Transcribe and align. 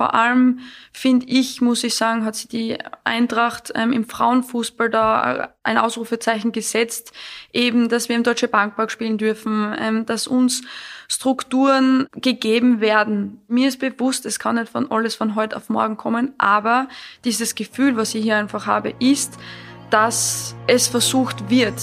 Vor 0.00 0.14
allem 0.14 0.60
finde 0.94 1.26
ich, 1.26 1.60
muss 1.60 1.84
ich 1.84 1.94
sagen, 1.94 2.24
hat 2.24 2.34
sie 2.34 2.48
die 2.48 2.78
Eintracht 3.04 3.70
ähm, 3.74 3.92
im 3.92 4.08
Frauenfußball 4.08 4.88
da 4.88 5.52
ein 5.62 5.76
Ausrufezeichen 5.76 6.52
gesetzt, 6.52 7.12
eben, 7.52 7.90
dass 7.90 8.08
wir 8.08 8.16
im 8.16 8.22
Deutsche 8.22 8.48
Bankpark 8.48 8.90
spielen 8.90 9.18
dürfen, 9.18 9.76
ähm, 9.78 10.06
dass 10.06 10.26
uns 10.26 10.62
Strukturen 11.06 12.06
gegeben 12.12 12.80
werden. 12.80 13.42
Mir 13.46 13.68
ist 13.68 13.78
bewusst, 13.78 14.24
es 14.24 14.38
kann 14.38 14.54
nicht 14.54 14.72
von 14.72 14.90
alles 14.90 15.16
von 15.16 15.34
heute 15.34 15.54
auf 15.54 15.68
morgen 15.68 15.98
kommen, 15.98 16.32
aber 16.38 16.88
dieses 17.26 17.54
Gefühl, 17.54 17.98
was 17.98 18.14
ich 18.14 18.22
hier 18.22 18.38
einfach 18.38 18.66
habe, 18.66 18.94
ist, 19.00 19.34
dass 19.90 20.56
es 20.66 20.88
versucht 20.88 21.50
wird. 21.50 21.74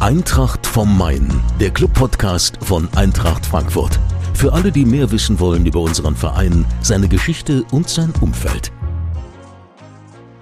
Eintracht 0.00 0.66
vom 0.66 0.98
Main, 0.98 1.40
der 1.60 1.70
Club-Podcast 1.70 2.58
von 2.64 2.88
Eintracht 2.96 3.46
Frankfurt. 3.46 4.00
Für 4.42 4.52
alle, 4.54 4.72
die 4.72 4.84
mehr 4.84 5.12
wissen 5.12 5.38
wollen 5.38 5.66
über 5.66 5.78
unseren 5.78 6.16
Verein, 6.16 6.66
seine 6.80 7.06
Geschichte 7.06 7.62
und 7.70 7.88
sein 7.88 8.12
Umfeld. 8.20 8.72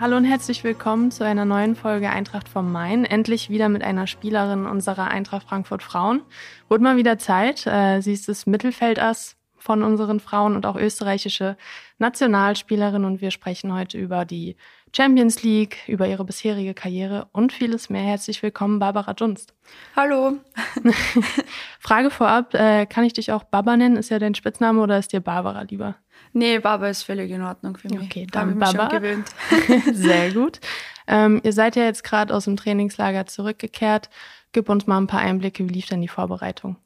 Hallo 0.00 0.16
und 0.16 0.24
herzlich 0.24 0.64
willkommen 0.64 1.10
zu 1.10 1.22
einer 1.22 1.44
neuen 1.44 1.76
Folge 1.76 2.08
Eintracht 2.08 2.48
vom 2.48 2.72
Main. 2.72 3.04
Endlich 3.04 3.50
wieder 3.50 3.68
mit 3.68 3.82
einer 3.82 4.06
Spielerin 4.06 4.64
unserer 4.64 5.08
Eintracht 5.08 5.46
Frankfurt 5.46 5.82
Frauen. 5.82 6.22
Wurde 6.70 6.82
mal 6.82 6.96
wieder 6.96 7.18
Zeit. 7.18 7.66
Äh, 7.66 8.00
sie 8.00 8.14
ist 8.14 8.26
das 8.26 8.46
Mittelfeldass 8.46 9.36
von 9.58 9.82
unseren 9.82 10.18
Frauen 10.18 10.56
und 10.56 10.64
auch 10.64 10.76
österreichische 10.76 11.58
Nationalspielerin 11.98 13.04
und 13.04 13.20
wir 13.20 13.30
sprechen 13.30 13.74
heute 13.74 13.98
über 13.98 14.24
die 14.24 14.56
Champions 14.94 15.42
League, 15.42 15.78
über 15.86 16.08
ihre 16.08 16.24
bisherige 16.24 16.74
Karriere 16.74 17.28
und 17.32 17.52
vieles 17.52 17.90
mehr. 17.90 18.02
Herzlich 18.02 18.42
willkommen, 18.42 18.78
Barbara 18.78 19.14
Dunst. 19.14 19.54
Hallo. 19.94 20.38
Frage 21.78 22.10
vorab, 22.10 22.54
äh, 22.54 22.86
kann 22.86 23.04
ich 23.04 23.12
dich 23.12 23.30
auch 23.30 23.44
Baba 23.44 23.76
nennen? 23.76 23.96
Ist 23.96 24.10
ja 24.10 24.18
dein 24.18 24.34
Spitzname 24.34 24.80
oder 24.80 24.98
ist 24.98 25.12
dir 25.12 25.20
Barbara 25.20 25.62
lieber? 25.62 25.96
Nee, 26.32 26.58
Baba 26.58 26.88
ist 26.88 27.04
völlig 27.04 27.30
in 27.30 27.42
Ordnung 27.42 27.76
für 27.76 27.88
mich. 27.88 28.00
Okay, 28.00 28.26
dann 28.30 28.58
Baba. 28.58 28.88
Gewöhnt. 28.88 29.28
Sehr 29.92 30.30
gut. 30.34 30.60
Ähm, 31.06 31.40
ihr 31.44 31.52
seid 31.52 31.76
ja 31.76 31.84
jetzt 31.84 32.02
gerade 32.04 32.34
aus 32.34 32.44
dem 32.44 32.56
Trainingslager 32.56 33.26
zurückgekehrt. 33.26 34.10
Gib 34.52 34.68
uns 34.68 34.86
mal 34.86 34.98
ein 34.98 35.06
paar 35.06 35.20
Einblicke, 35.20 35.68
wie 35.68 35.72
lief 35.72 35.86
denn 35.86 36.00
die 36.00 36.08
Vorbereitung? 36.08 36.76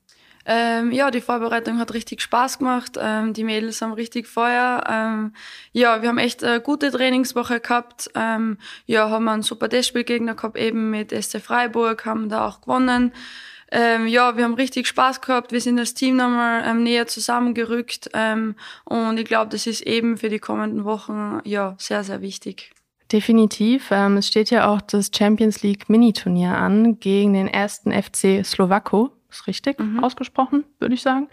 Ähm, 0.47 0.92
ja, 0.92 1.11
die 1.11 1.20
Vorbereitung 1.20 1.78
hat 1.78 1.95
richtig 1.95 2.20
Spaß 2.20 2.59
gemacht. 2.59 2.98
Ähm, 3.00 3.33
die 3.33 3.45
Mädels 3.45 3.81
haben 3.81 3.92
richtig 3.92 4.27
Feuer. 4.27 4.84
Ähm, 4.89 5.33
ja, 5.73 6.03
wir 6.03 6.09
haben 6.09 6.19
echt 6.19 6.45
eine 6.45 6.61
gute 6.61 6.91
Trainingswoche 6.91 7.61
gehabt. 7.61 8.11
Ähm, 8.14 8.59
ja, 8.87 9.09
haben 9.09 9.28
einen 9.28 9.42
super 9.42 9.69
Testspielgegner 9.69 10.34
gehabt, 10.34 10.56
eben 10.56 10.91
mit 10.91 11.12
SC 11.12 11.41
Freiburg, 11.41 12.05
haben 12.05 12.28
da 12.28 12.47
auch 12.47 12.61
gewonnen. 12.61 13.12
Ähm, 13.72 14.06
ja, 14.06 14.37
wir 14.37 14.45
haben 14.45 14.55
richtig 14.55 14.87
Spaß 14.87 15.20
gehabt. 15.20 15.50
Wir 15.50 15.61
sind 15.61 15.78
als 15.78 15.95
Team 15.95 16.17
nochmal 16.17 16.62
ähm, 16.67 16.83
näher 16.83 17.06
zusammengerückt. 17.06 18.11
Ähm, 18.12 18.55
und 18.84 19.19
ich 19.19 19.25
glaube, 19.25 19.50
das 19.50 19.67
ist 19.67 19.81
eben 19.81 20.17
für 20.17 20.28
die 20.28 20.39
kommenden 20.39 20.84
Wochen 20.84 21.41
ja 21.45 21.75
sehr, 21.78 22.05
sehr 22.05 22.20
wichtig. 22.20 22.70
Definitiv. 23.11 23.89
Ähm, 23.91 24.19
es 24.19 24.28
steht 24.28 24.50
ja 24.50 24.69
auch 24.69 24.81
das 24.81 25.11
Champions 25.17 25.62
League 25.62 25.89
Mini-Turnier 25.89 26.56
an 26.56 27.00
gegen 27.00 27.33
den 27.33 27.48
ersten 27.48 27.91
FC 27.91 28.45
Slowako. 28.45 29.11
Ist 29.34 29.46
richtig 29.48 29.80
Mhm. 29.80 30.02
ausgesprochen, 30.04 30.64
würde 30.78 30.94
ich 30.94 31.02
sagen. 31.02 31.28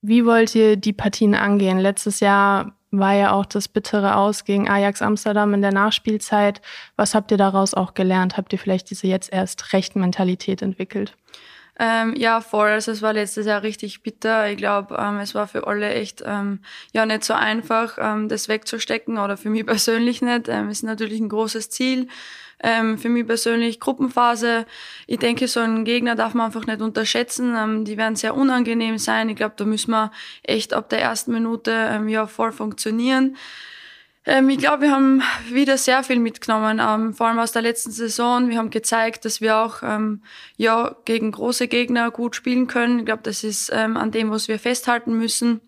Wie 0.00 0.24
wollt 0.24 0.54
ihr 0.54 0.76
die 0.76 0.92
Partien 0.94 1.34
angehen? 1.34 1.78
Letztes 1.78 2.20
Jahr 2.20 2.72
war 2.90 3.12
ja 3.14 3.32
auch 3.32 3.44
das 3.44 3.68
bittere 3.68 4.16
Aus 4.16 4.44
gegen 4.44 4.68
Ajax 4.70 5.02
Amsterdam 5.02 5.52
in 5.52 5.60
der 5.60 5.72
Nachspielzeit. 5.72 6.62
Was 6.96 7.14
habt 7.14 7.30
ihr 7.30 7.36
daraus 7.36 7.74
auch 7.74 7.92
gelernt? 7.94 8.36
Habt 8.38 8.52
ihr 8.52 8.58
vielleicht 8.58 8.88
diese 8.90 9.06
jetzt 9.06 9.32
erst 9.32 9.72
recht 9.74 9.96
Mentalität 9.96 10.62
entwickelt? 10.62 11.14
Ähm, 11.78 12.14
ja, 12.16 12.40
voll. 12.40 12.68
Also 12.68 12.90
es 12.90 13.02
war 13.02 13.12
letztes 13.12 13.44
Jahr 13.46 13.62
richtig 13.62 14.02
bitter. 14.02 14.50
Ich 14.50 14.56
glaube, 14.56 14.96
ähm, 14.98 15.18
es 15.18 15.34
war 15.34 15.46
für 15.46 15.66
alle 15.66 15.92
echt 15.92 16.22
ähm, 16.24 16.60
ja 16.92 17.04
nicht 17.04 17.24
so 17.24 17.34
einfach, 17.34 17.98
ähm, 18.00 18.28
das 18.28 18.48
wegzustecken 18.48 19.18
oder 19.18 19.36
für 19.36 19.50
mich 19.50 19.66
persönlich 19.66 20.22
nicht. 20.22 20.48
Ähm, 20.48 20.70
ist 20.70 20.82
natürlich 20.82 21.20
ein 21.20 21.28
großes 21.28 21.68
Ziel. 21.68 22.08
Ähm, 22.62 22.96
für 22.96 23.10
mich 23.10 23.26
persönlich 23.26 23.80
Gruppenphase. 23.80 24.64
Ich 25.06 25.18
denke, 25.18 25.46
so 25.48 25.60
einen 25.60 25.84
Gegner 25.84 26.14
darf 26.14 26.32
man 26.32 26.46
einfach 26.46 26.66
nicht 26.66 26.80
unterschätzen. 26.80 27.84
Die 27.84 27.98
werden 27.98 28.16
sehr 28.16 28.34
unangenehm 28.34 28.96
sein. 28.96 29.28
Ich 29.28 29.36
glaube, 29.36 29.54
da 29.58 29.66
müssen 29.66 29.90
wir 29.90 30.10
echt 30.42 30.72
ab 30.72 30.88
der 30.88 31.02
ersten 31.02 31.32
Minute 31.32 32.02
ja 32.08 32.26
voll 32.26 32.52
funktionieren. 32.52 33.36
Ähm, 34.26 34.48
ich 34.48 34.58
glaube, 34.58 34.82
wir 34.82 34.90
haben 34.90 35.22
wieder 35.50 35.78
sehr 35.78 36.02
viel 36.02 36.18
mitgenommen, 36.18 36.80
ähm, 36.82 37.14
vor 37.14 37.28
allem 37.28 37.38
aus 37.38 37.52
der 37.52 37.62
letzten 37.62 37.92
Saison. 37.92 38.50
Wir 38.50 38.58
haben 38.58 38.70
gezeigt, 38.70 39.24
dass 39.24 39.40
wir 39.40 39.56
auch 39.56 39.82
ähm, 39.84 40.22
ja 40.56 40.96
gegen 41.04 41.30
große 41.30 41.68
Gegner 41.68 42.10
gut 42.10 42.34
spielen 42.34 42.66
können. 42.66 42.98
Ich 42.98 43.06
glaube, 43.06 43.22
das 43.22 43.44
ist 43.44 43.70
ähm, 43.72 43.96
an 43.96 44.10
dem, 44.10 44.30
was 44.32 44.48
wir 44.48 44.58
festhalten 44.58 45.16
müssen. 45.16 45.60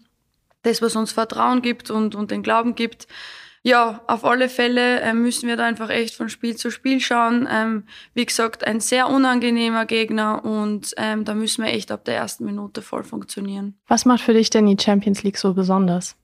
Das, 0.62 0.82
was 0.82 0.96
uns 0.96 1.12
Vertrauen 1.12 1.62
gibt 1.62 1.88
und, 1.90 2.16
und 2.16 2.32
den 2.32 2.42
Glauben 2.42 2.74
gibt. 2.74 3.06
Ja, 3.62 4.02
auf 4.08 4.24
alle 4.24 4.48
Fälle 4.48 5.02
ähm, 5.02 5.22
müssen 5.22 5.48
wir 5.48 5.56
da 5.56 5.64
einfach 5.64 5.90
echt 5.90 6.16
von 6.16 6.28
Spiel 6.28 6.56
zu 6.56 6.72
Spiel 6.72 6.98
schauen. 6.98 7.48
Ähm, 7.50 7.84
wie 8.14 8.26
gesagt, 8.26 8.66
ein 8.66 8.80
sehr 8.80 9.08
unangenehmer 9.08 9.86
Gegner 9.86 10.44
und 10.44 10.96
da 10.96 11.34
müssen 11.34 11.64
wir 11.64 11.72
echt 11.72 11.92
ab 11.92 12.04
der 12.04 12.16
ersten 12.16 12.44
Minute 12.44 12.82
voll 12.82 13.04
funktionieren. 13.04 13.78
Was 13.86 14.04
macht 14.04 14.22
für 14.22 14.32
dich 14.32 14.50
denn 14.50 14.66
die 14.66 14.82
Champions 14.82 15.22
League 15.22 15.38
so 15.38 15.54
besonders? 15.54 16.16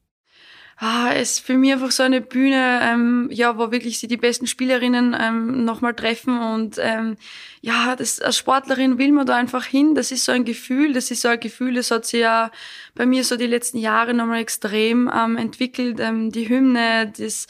Ah, 0.76 1.10
ist 1.12 1.38
für 1.38 1.56
mich 1.56 1.72
einfach 1.72 1.92
so 1.92 2.02
eine 2.02 2.20
Bühne, 2.20 2.80
ähm, 2.82 3.28
ja, 3.30 3.56
wo 3.56 3.70
wirklich 3.70 4.00
sie 4.00 4.08
die 4.08 4.16
besten 4.16 4.48
Spielerinnen 4.48 5.16
ähm, 5.18 5.64
nochmal 5.64 5.94
treffen 5.94 6.40
und 6.40 6.78
ähm, 6.80 7.16
ja, 7.60 7.94
das, 7.94 8.20
als 8.20 8.36
Sportlerin 8.36 8.98
will 8.98 9.12
man 9.12 9.24
da 9.24 9.36
einfach 9.36 9.64
hin. 9.64 9.94
Das 9.94 10.10
ist 10.10 10.24
so 10.24 10.32
ein 10.32 10.44
Gefühl, 10.44 10.92
das 10.92 11.12
ist 11.12 11.22
so 11.22 11.28
ein 11.28 11.38
Gefühl, 11.38 11.74
das 11.74 11.92
hat 11.92 12.06
sich 12.06 12.20
ja 12.20 12.50
bei 12.94 13.06
mir 13.06 13.22
so 13.22 13.36
die 13.36 13.46
letzten 13.46 13.78
Jahre 13.78 14.14
nochmal 14.14 14.40
extrem 14.40 15.10
ähm, 15.14 15.36
entwickelt. 15.36 16.00
Ähm, 16.00 16.32
die 16.32 16.48
Hymne, 16.48 17.12
das, 17.16 17.46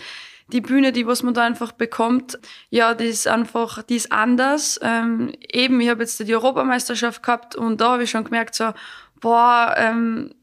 die 0.49 0.61
Bühne, 0.61 0.93
die 0.93 1.07
was 1.07 1.23
man 1.23 1.33
da 1.33 1.45
einfach 1.45 1.73
bekommt, 1.73 2.39
ja, 2.69 2.95
die 2.95 3.07
ist 3.07 3.27
einfach, 3.27 3.83
die 3.83 3.97
ist 3.97 4.13
anders. 4.13 4.79
Ähm, 4.83 5.33
eben, 5.51 5.81
ich 5.81 5.89
habe 5.89 6.03
jetzt 6.03 6.21
die 6.21 6.35
Europameisterschaft 6.35 7.23
gehabt 7.23 7.57
und 7.57 7.81
da 7.81 7.93
habe 7.93 8.05
ich 8.05 8.11
schon 8.11 8.25
gemerkt 8.25 8.55
so, 8.55 8.73
boah, 9.21 9.75
ähm, 9.79 10.35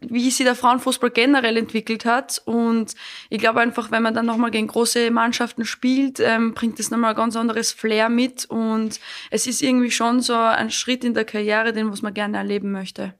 wie 0.00 0.30
sich 0.30 0.44
der 0.44 0.54
Frauenfußball 0.54 1.10
generell 1.10 1.56
entwickelt 1.56 2.04
hat. 2.04 2.40
Und 2.44 2.94
ich 3.30 3.38
glaube 3.38 3.60
einfach, 3.60 3.90
wenn 3.90 4.02
man 4.02 4.14
dann 4.14 4.26
nochmal 4.26 4.50
gegen 4.50 4.68
große 4.68 5.10
Mannschaften 5.10 5.64
spielt, 5.64 6.20
ähm, 6.20 6.54
bringt 6.54 6.78
das 6.78 6.90
nochmal 6.90 7.10
ein 7.10 7.16
ganz 7.16 7.36
anderes 7.36 7.72
Flair 7.72 8.08
mit. 8.08 8.44
Und 8.44 9.00
es 9.30 9.46
ist 9.46 9.62
irgendwie 9.62 9.90
schon 9.90 10.20
so 10.20 10.34
ein 10.34 10.70
Schritt 10.70 11.04
in 11.04 11.14
der 11.14 11.24
Karriere, 11.24 11.72
den 11.72 11.90
was 11.90 12.02
man 12.02 12.14
gerne 12.14 12.38
erleben 12.38 12.70
möchte. 12.70 13.14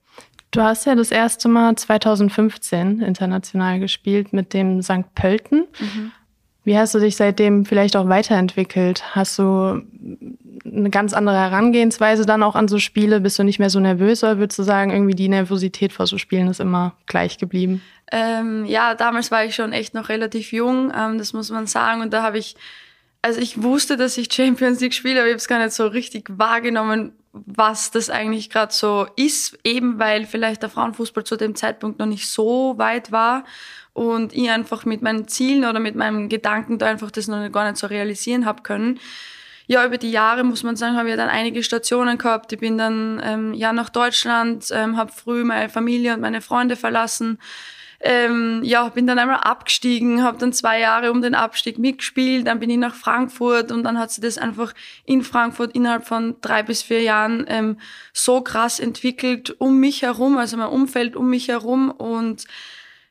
Du 0.50 0.62
hast 0.62 0.86
ja 0.86 0.94
das 0.94 1.10
erste 1.10 1.48
Mal 1.48 1.76
2015 1.76 3.00
international 3.00 3.80
gespielt 3.80 4.32
mit 4.32 4.54
dem 4.54 4.80
St. 4.82 5.14
Pölten. 5.14 5.66
Wie 6.64 6.78
hast 6.78 6.94
du 6.94 7.00
dich 7.00 7.16
seitdem 7.16 7.64
vielleicht 7.66 7.96
auch 7.96 8.08
weiterentwickelt? 8.08 9.14
Hast 9.14 9.38
du 9.38 9.82
eine 10.74 10.90
ganz 10.90 11.12
andere 11.12 11.36
Herangehensweise 11.36 12.26
dann 12.26 12.42
auch 12.42 12.54
an 12.54 12.68
so 12.68 12.78
Spiele? 12.78 13.20
Bist 13.20 13.38
du 13.38 13.44
nicht 13.44 13.58
mehr 13.58 13.70
so 13.70 13.80
nervös 13.80 14.22
oder 14.22 14.38
würdest 14.38 14.58
du 14.58 14.62
sagen, 14.62 14.90
irgendwie 14.90 15.14
die 15.14 15.28
Nervosität 15.28 15.92
vor 15.92 16.06
so 16.06 16.18
Spielen 16.18 16.48
ist 16.48 16.60
immer 16.60 16.94
gleich 17.06 17.38
geblieben? 17.38 17.82
Ähm, 18.10 18.64
ja, 18.64 18.94
damals 18.94 19.30
war 19.30 19.44
ich 19.44 19.54
schon 19.54 19.72
echt 19.72 19.94
noch 19.94 20.08
relativ 20.08 20.52
jung, 20.52 20.92
ähm, 20.96 21.18
das 21.18 21.32
muss 21.32 21.50
man 21.50 21.66
sagen. 21.66 22.00
Und 22.00 22.12
da 22.12 22.22
habe 22.22 22.38
ich, 22.38 22.56
also 23.22 23.40
ich 23.40 23.62
wusste, 23.62 23.96
dass 23.96 24.16
ich 24.16 24.32
Champions 24.32 24.80
League 24.80 24.94
spiele, 24.94 25.20
aber 25.20 25.28
ich 25.28 25.32
habe 25.32 25.38
es 25.38 25.48
gar 25.48 25.58
nicht 25.58 25.72
so 25.72 25.86
richtig 25.86 26.28
wahrgenommen, 26.30 27.12
was 27.32 27.90
das 27.90 28.10
eigentlich 28.10 28.50
gerade 28.50 28.72
so 28.72 29.06
ist, 29.16 29.58
eben 29.64 29.98
weil 29.98 30.26
vielleicht 30.26 30.62
der 30.62 30.70
Frauenfußball 30.70 31.24
zu 31.24 31.36
dem 31.36 31.54
Zeitpunkt 31.54 31.98
noch 31.98 32.06
nicht 32.06 32.28
so 32.28 32.74
weit 32.78 33.12
war 33.12 33.44
und 33.92 34.32
ich 34.32 34.50
einfach 34.50 34.84
mit 34.84 35.02
meinen 35.02 35.28
Zielen 35.28 35.64
oder 35.64 35.80
mit 35.80 35.94
meinem 35.94 36.28
Gedanken 36.28 36.78
da 36.78 36.86
einfach 36.86 37.10
das 37.10 37.28
noch 37.28 37.50
gar 37.50 37.64
nicht 37.64 37.76
so 37.76 37.86
realisieren 37.86 38.46
habe 38.46 38.62
können. 38.62 38.98
Ja, 39.70 39.84
über 39.84 39.98
die 39.98 40.10
Jahre 40.10 40.44
muss 40.44 40.62
man 40.62 40.76
sagen, 40.76 40.96
habe 40.96 41.10
ich 41.10 41.16
dann 41.16 41.28
einige 41.28 41.62
Stationen 41.62 42.16
gehabt. 42.16 42.50
Ich 42.54 42.58
bin 42.58 42.78
dann 42.78 43.20
ähm, 43.22 43.52
ja 43.52 43.74
nach 43.74 43.90
Deutschland, 43.90 44.66
ähm, 44.72 44.96
habe 44.96 45.12
früh 45.12 45.44
meine 45.44 45.68
Familie 45.68 46.14
und 46.14 46.22
meine 46.22 46.40
Freunde 46.40 46.74
verlassen. 46.74 47.38
Ähm, 48.00 48.62
ja, 48.64 48.88
bin 48.88 49.06
dann 49.06 49.18
einmal 49.18 49.40
abgestiegen, 49.40 50.22
habe 50.22 50.38
dann 50.38 50.54
zwei 50.54 50.80
Jahre 50.80 51.10
um 51.10 51.20
den 51.20 51.34
Abstieg 51.34 51.78
mitgespielt, 51.78 52.46
dann 52.46 52.60
bin 52.60 52.70
ich 52.70 52.78
nach 52.78 52.94
Frankfurt 52.94 53.70
und 53.70 53.82
dann 53.82 53.98
hat 53.98 54.10
sich 54.10 54.22
das 54.22 54.38
einfach 54.38 54.72
in 55.04 55.22
Frankfurt 55.22 55.74
innerhalb 55.74 56.06
von 56.06 56.36
drei 56.40 56.62
bis 56.62 56.80
vier 56.80 57.02
Jahren 57.02 57.44
ähm, 57.48 57.76
so 58.14 58.40
krass 58.40 58.78
entwickelt 58.80 59.54
um 59.58 59.80
mich 59.80 60.02
herum, 60.02 60.38
also 60.38 60.56
mein 60.56 60.68
Umfeld 60.68 61.14
um 61.14 61.28
mich 61.28 61.48
herum 61.48 61.90
und 61.90 62.44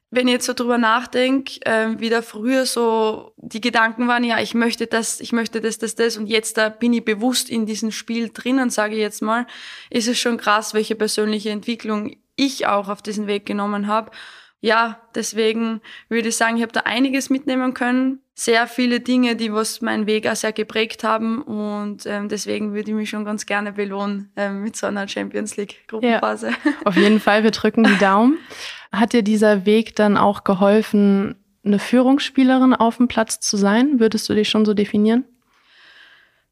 wenn 0.09 0.27
ich 0.27 0.33
jetzt 0.33 0.45
so 0.45 0.53
drüber 0.53 0.77
nachdenke, 0.77 1.59
äh, 1.65 1.99
wie 1.99 2.09
da 2.09 2.21
früher 2.21 2.65
so 2.65 3.33
die 3.37 3.59
Gedanken 3.61 4.07
waren, 4.07 4.23
ja, 4.23 4.39
ich 4.39 4.53
möchte 4.53 4.87
das, 4.87 5.19
ich 5.19 5.33
möchte 5.33 5.59
das, 5.59 5.77
das, 5.77 5.95
das 5.95 6.17
und 6.17 6.27
jetzt 6.27 6.57
da 6.57 6.69
bin 6.69 6.93
ich 6.93 7.03
bewusst 7.03 7.49
in 7.49 7.65
diesem 7.65 7.91
Spiel 7.91 8.29
drinnen, 8.29 8.69
sage 8.69 8.95
ich 8.95 9.01
jetzt 9.01 9.21
mal, 9.21 9.47
ist 9.89 10.07
es 10.07 10.17
schon 10.17 10.37
krass, 10.37 10.73
welche 10.73 10.95
persönliche 10.95 11.49
Entwicklung 11.49 12.15
ich 12.37 12.67
auch 12.67 12.87
auf 12.87 13.01
diesen 13.01 13.27
Weg 13.27 13.45
genommen 13.45 13.87
habe. 13.87 14.11
Ja, 14.59 14.99
deswegen 15.13 15.81
würde 16.09 16.29
ich 16.29 16.35
sagen, 16.35 16.57
ich 16.57 16.63
habe 16.63 16.71
da 16.71 16.81
einiges 16.81 17.29
mitnehmen 17.29 17.73
können. 17.73 18.19
Sehr 18.33 18.67
viele 18.67 18.99
Dinge, 18.99 19.35
die 19.35 19.53
was 19.53 19.81
meinen 19.81 20.07
Weg 20.07 20.27
auch 20.27 20.35
sehr 20.35 20.51
geprägt 20.51 21.03
haben. 21.03 21.41
Und 21.41 22.05
ähm, 22.05 22.29
deswegen 22.29 22.73
würde 22.73 22.91
ich 22.91 22.95
mich 22.95 23.09
schon 23.09 23.25
ganz 23.25 23.45
gerne 23.45 23.71
belohnen 23.71 24.31
ähm, 24.35 24.63
mit 24.63 24.75
so 24.75 24.87
einer 24.87 25.07
Champions 25.07 25.57
League 25.57 25.87
Gruppenphase. 25.87 26.49
Ja, 26.49 26.71
auf 26.85 26.95
jeden 26.95 27.19
Fall, 27.19 27.43
wir 27.43 27.51
drücken 27.51 27.83
die 27.83 27.97
Daumen. 27.97 28.37
Hat 28.91 29.13
dir 29.13 29.23
dieser 29.23 29.65
Weg 29.65 29.95
dann 29.95 30.17
auch 30.17 30.43
geholfen, 30.43 31.35
eine 31.63 31.79
Führungsspielerin 31.79 32.73
auf 32.73 32.97
dem 32.97 33.07
Platz 33.07 33.39
zu 33.39 33.57
sein? 33.57 33.99
Würdest 33.99 34.27
du 34.29 34.33
dich 34.33 34.49
schon 34.49 34.65
so 34.65 34.73
definieren? 34.73 35.25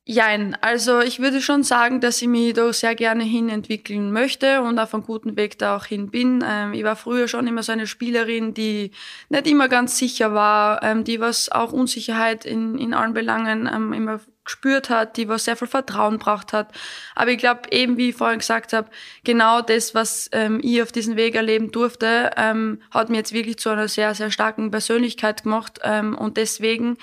Jein, 0.08 0.56
also 0.62 1.00
ich 1.00 1.20
würde 1.20 1.42
schon 1.42 1.64
sagen, 1.64 2.00
dass 2.00 2.22
ich 2.22 2.28
mich 2.28 2.54
da 2.54 2.72
sehr 2.72 2.94
gerne 2.94 3.24
hin 3.24 3.50
entwickeln 3.50 4.12
möchte 4.12 4.62
und 4.62 4.78
auf 4.78 4.94
einem 4.94 5.02
guten 5.02 5.36
Weg 5.36 5.58
da 5.58 5.76
auch 5.76 5.86
hin 5.86 6.12
bin. 6.12 6.44
Ähm, 6.48 6.74
ich 6.74 6.84
war 6.84 6.96
früher 6.96 7.28
schon 7.28 7.48
immer 7.48 7.64
so 7.64 7.72
eine 7.72 7.88
Spielerin, 7.88 8.54
die 8.54 8.92
nicht 9.30 9.48
immer 9.48 9.68
ganz 9.68 9.98
sicher 9.98 10.36
war, 10.36 10.84
ähm, 10.84 11.04
die 11.06 11.20
was 11.20 11.52
auch 11.52 11.74
Unsicherheit 11.74 12.46
in, 12.46 12.78
in 12.78 12.94
allen 12.94 13.16
Belangen 13.16 13.68
ähm, 13.74 13.94
immer 13.94 14.20
gespürt 14.44 14.92
hat, 14.92 15.18
die 15.18 15.28
was 15.28 15.46
sehr 15.46 15.56
viel 15.56 15.68
Vertrauen 15.68 16.20
braucht 16.20 16.54
hat. 16.54 16.72
Aber 17.16 17.32
ich 17.32 17.40
glaube, 17.40 17.62
eben 17.72 17.98
wie 17.98 18.10
ich 18.10 18.16
vorhin 18.16 18.38
gesagt 18.38 18.74
habe, 18.74 18.92
genau 19.24 19.62
das, 19.62 19.96
was 19.96 20.30
ähm, 20.34 20.60
ich 20.62 20.84
auf 20.84 20.92
diesem 20.92 21.16
Weg 21.16 21.34
erleben 21.34 21.72
durfte, 21.72 22.30
ähm, 22.38 22.80
hat 22.92 23.10
mir 23.10 23.18
jetzt 23.18 23.34
wirklich 23.34 23.58
zu 23.58 23.70
einer 23.70 23.88
sehr, 23.88 24.14
sehr 24.14 24.30
starken 24.30 24.70
Persönlichkeit 24.70 25.42
gemacht. 25.42 25.80
Ähm, 25.84 26.16
und 26.16 26.38
deswegen 26.38 26.98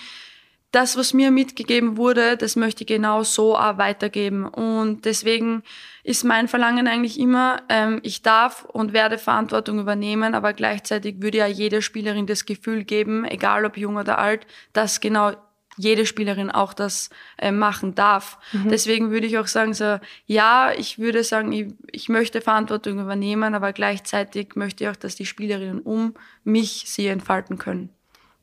das, 0.72 0.96
was 0.96 1.12
mir 1.12 1.30
mitgegeben 1.30 1.98
wurde, 1.98 2.36
das 2.38 2.56
möchte 2.56 2.82
ich 2.82 2.88
genau 2.88 3.22
so 3.22 3.56
auch 3.56 3.76
weitergeben. 3.76 4.46
Und 4.46 5.04
deswegen 5.04 5.62
ist 6.02 6.24
mein 6.24 6.48
Verlangen 6.48 6.88
eigentlich 6.88 7.20
immer, 7.20 7.62
ähm, 7.68 8.00
ich 8.02 8.22
darf 8.22 8.64
und 8.64 8.94
werde 8.94 9.18
Verantwortung 9.18 9.78
übernehmen, 9.78 10.34
aber 10.34 10.54
gleichzeitig 10.54 11.16
würde 11.20 11.38
ja 11.38 11.46
jede 11.46 11.82
Spielerin 11.82 12.26
das 12.26 12.46
Gefühl 12.46 12.84
geben, 12.84 13.26
egal 13.26 13.66
ob 13.66 13.76
jung 13.76 13.96
oder 13.96 14.18
alt, 14.18 14.46
dass 14.72 15.00
genau 15.00 15.32
jede 15.76 16.06
Spielerin 16.06 16.50
auch 16.50 16.74
das 16.74 17.10
äh, 17.38 17.52
machen 17.52 17.94
darf. 17.94 18.38
Mhm. 18.52 18.70
Deswegen 18.70 19.10
würde 19.10 19.26
ich 19.26 19.38
auch 19.38 19.46
sagen, 19.46 19.74
so, 19.74 19.98
ja, 20.26 20.72
ich 20.76 20.98
würde 20.98 21.22
sagen, 21.22 21.52
ich, 21.52 21.74
ich 21.90 22.08
möchte 22.08 22.40
Verantwortung 22.40 22.98
übernehmen, 22.98 23.54
aber 23.54 23.72
gleichzeitig 23.72 24.54
möchte 24.54 24.84
ich 24.84 24.90
auch, 24.90 24.96
dass 24.96 25.16
die 25.16 25.26
Spielerinnen 25.26 25.80
um 25.80 26.14
mich 26.44 26.84
sie 26.86 27.06
entfalten 27.06 27.58
können. 27.58 27.90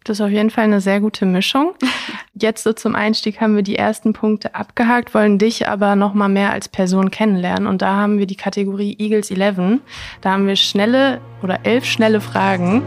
Das 0.03 0.17
ist 0.17 0.21
auf 0.21 0.31
jeden 0.31 0.49
Fall 0.49 0.63
eine 0.63 0.81
sehr 0.81 1.01
gute 1.01 1.25
Mischung. 1.25 1.73
Jetzt 2.33 2.63
so 2.63 2.73
zum 2.73 2.95
Einstieg 2.95 3.41
haben 3.41 3.55
wir 3.55 3.63
die 3.63 3.75
ersten 3.75 4.13
Punkte 4.13 4.55
abgehakt, 4.55 5.13
wollen 5.13 5.37
dich 5.37 5.67
aber 5.67 5.95
noch 5.95 6.13
mal 6.13 6.29
mehr 6.29 6.51
als 6.51 6.69
Person 6.69 7.11
kennenlernen. 7.11 7.67
Und 7.67 7.81
da 7.81 7.95
haben 7.95 8.17
wir 8.17 8.25
die 8.25 8.37
Kategorie 8.37 8.95
Eagles 8.97 9.29
11. 9.29 9.81
Da 10.21 10.31
haben 10.31 10.47
wir 10.47 10.55
schnelle 10.55 11.19
oder 11.43 11.59
elf 11.63 11.85
schnelle 11.85 12.21
Fragen. 12.21 12.81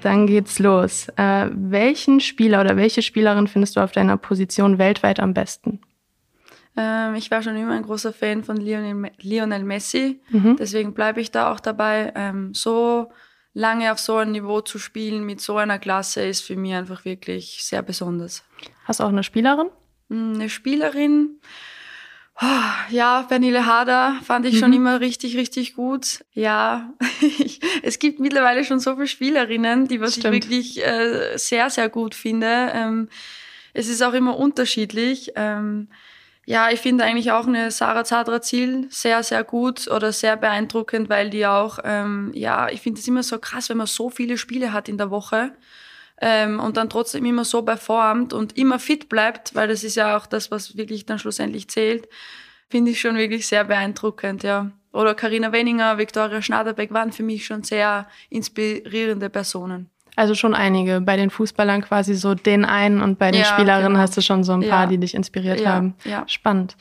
Dann 0.00 0.28
geht's 0.28 0.60
los. 0.60 1.08
Äh, 1.16 1.48
welchen 1.52 2.20
Spieler 2.20 2.60
oder 2.60 2.76
welche 2.76 3.02
Spielerin 3.02 3.48
findest 3.48 3.76
du 3.76 3.80
auf 3.80 3.90
deiner 3.90 4.16
Position 4.16 4.78
weltweit 4.78 5.18
am 5.18 5.34
besten? 5.34 5.80
Ähm, 6.78 7.16
ich 7.16 7.28
war 7.32 7.42
schon 7.42 7.56
immer 7.56 7.72
ein 7.72 7.82
großer 7.82 8.12
Fan 8.12 8.44
von 8.44 8.56
Lionel, 8.56 9.10
Lionel 9.18 9.64
Messi, 9.64 10.20
mhm. 10.30 10.56
deswegen 10.56 10.94
bleibe 10.94 11.20
ich 11.20 11.32
da 11.32 11.52
auch 11.52 11.58
dabei. 11.58 12.12
Ähm, 12.14 12.54
so 12.54 13.10
lange 13.52 13.90
auf 13.90 13.98
so 13.98 14.16
einem 14.16 14.30
Niveau 14.30 14.60
zu 14.60 14.78
spielen 14.78 15.24
mit 15.24 15.40
so 15.40 15.56
einer 15.56 15.80
Klasse 15.80 16.22
ist 16.22 16.42
für 16.42 16.54
mich 16.54 16.74
einfach 16.74 17.04
wirklich 17.04 17.64
sehr 17.64 17.82
besonders. 17.82 18.44
Hast 18.84 19.00
du 19.00 19.04
auch 19.04 19.08
eine 19.08 19.24
Spielerin? 19.24 19.70
Hm, 20.08 20.34
eine 20.34 20.48
Spielerin. 20.48 21.40
Oh, 22.40 22.90
ja, 22.90 23.22
Bernile 23.22 23.66
Harder 23.66 24.14
fand 24.22 24.46
ich 24.46 24.54
mhm. 24.54 24.58
schon 24.58 24.72
immer 24.72 25.00
richtig, 25.00 25.36
richtig 25.36 25.74
gut. 25.74 26.24
Ja, 26.32 26.94
es 27.82 27.98
gibt 27.98 28.20
mittlerweile 28.20 28.62
schon 28.62 28.78
so 28.78 28.94
viele 28.94 29.08
Spielerinnen, 29.08 29.88
die 29.88 30.00
was 30.00 30.14
Stimmt. 30.14 30.36
ich 30.36 30.48
wirklich 30.48 30.86
äh, 30.86 31.36
sehr, 31.36 31.70
sehr 31.70 31.88
gut 31.88 32.14
finde. 32.14 32.70
Ähm, 32.72 33.08
es 33.74 33.88
ist 33.88 34.02
auch 34.02 34.12
immer 34.12 34.38
unterschiedlich. 34.38 35.32
Ähm, 35.34 35.88
ja, 36.48 36.70
ich 36.70 36.80
finde 36.80 37.04
eigentlich 37.04 37.30
auch 37.30 37.46
eine 37.46 37.70
Sarah 37.70 38.04
Zadra-Ziel 38.04 38.86
sehr, 38.88 39.22
sehr 39.22 39.44
gut 39.44 39.86
oder 39.88 40.12
sehr 40.12 40.34
beeindruckend, 40.34 41.10
weil 41.10 41.28
die 41.28 41.46
auch, 41.46 41.78
ähm, 41.84 42.30
ja, 42.32 42.70
ich 42.70 42.80
finde 42.80 42.98
es 43.00 43.06
immer 43.06 43.22
so 43.22 43.38
krass, 43.38 43.68
wenn 43.68 43.76
man 43.76 43.86
so 43.86 44.08
viele 44.08 44.38
Spiele 44.38 44.72
hat 44.72 44.88
in 44.88 44.96
der 44.96 45.10
Woche 45.10 45.52
ähm, 46.22 46.58
und 46.58 46.78
dann 46.78 46.88
trotzdem 46.88 47.26
immer 47.26 47.44
so 47.44 47.60
performt 47.60 48.32
und 48.32 48.56
immer 48.56 48.78
fit 48.78 49.10
bleibt, 49.10 49.54
weil 49.54 49.68
das 49.68 49.84
ist 49.84 49.96
ja 49.96 50.16
auch 50.16 50.24
das, 50.24 50.50
was 50.50 50.74
wirklich 50.78 51.04
dann 51.04 51.18
schlussendlich 51.18 51.68
zählt, 51.68 52.08
finde 52.70 52.92
ich 52.92 53.00
schon 53.02 53.18
wirklich 53.18 53.46
sehr 53.46 53.64
beeindruckend, 53.64 54.42
ja. 54.42 54.70
Oder 54.90 55.14
Karina 55.14 55.52
Wenninger, 55.52 55.98
Viktoria 55.98 56.40
Schnaderbeck 56.40 56.94
waren 56.94 57.12
für 57.12 57.24
mich 57.24 57.44
schon 57.44 57.62
sehr 57.62 58.08
inspirierende 58.30 59.28
Personen. 59.28 59.90
Also 60.18 60.34
schon 60.34 60.52
einige. 60.52 61.00
Bei 61.00 61.16
den 61.16 61.30
Fußballern 61.30 61.80
quasi 61.80 62.14
so 62.14 62.34
den 62.34 62.64
einen 62.64 63.00
und 63.00 63.20
bei 63.20 63.30
den 63.30 63.42
ja, 63.42 63.46
Spielerinnen 63.46 63.92
genau. 63.92 64.00
hast 64.00 64.16
du 64.16 64.20
schon 64.20 64.42
so 64.42 64.52
ein 64.52 64.68
paar, 64.68 64.82
ja. 64.82 64.86
die 64.86 64.98
dich 64.98 65.14
inspiriert 65.14 65.60
ja, 65.60 65.74
haben. 65.74 65.94
Ja. 66.02 66.24
Spannend. 66.26 66.76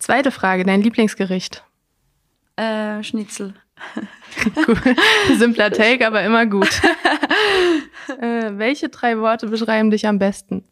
Zweite 0.00 0.32
Frage, 0.32 0.64
dein 0.64 0.82
Lieblingsgericht? 0.82 1.62
Äh, 2.56 3.00
Schnitzel. 3.04 3.54
Simpler 5.38 5.70
Take, 5.70 6.04
aber 6.04 6.24
immer 6.24 6.46
gut. 6.46 6.68
äh, 8.20 8.50
welche 8.54 8.88
drei 8.88 9.20
Worte 9.20 9.46
beschreiben 9.46 9.92
dich 9.92 10.08
am 10.08 10.18
besten? 10.18 10.64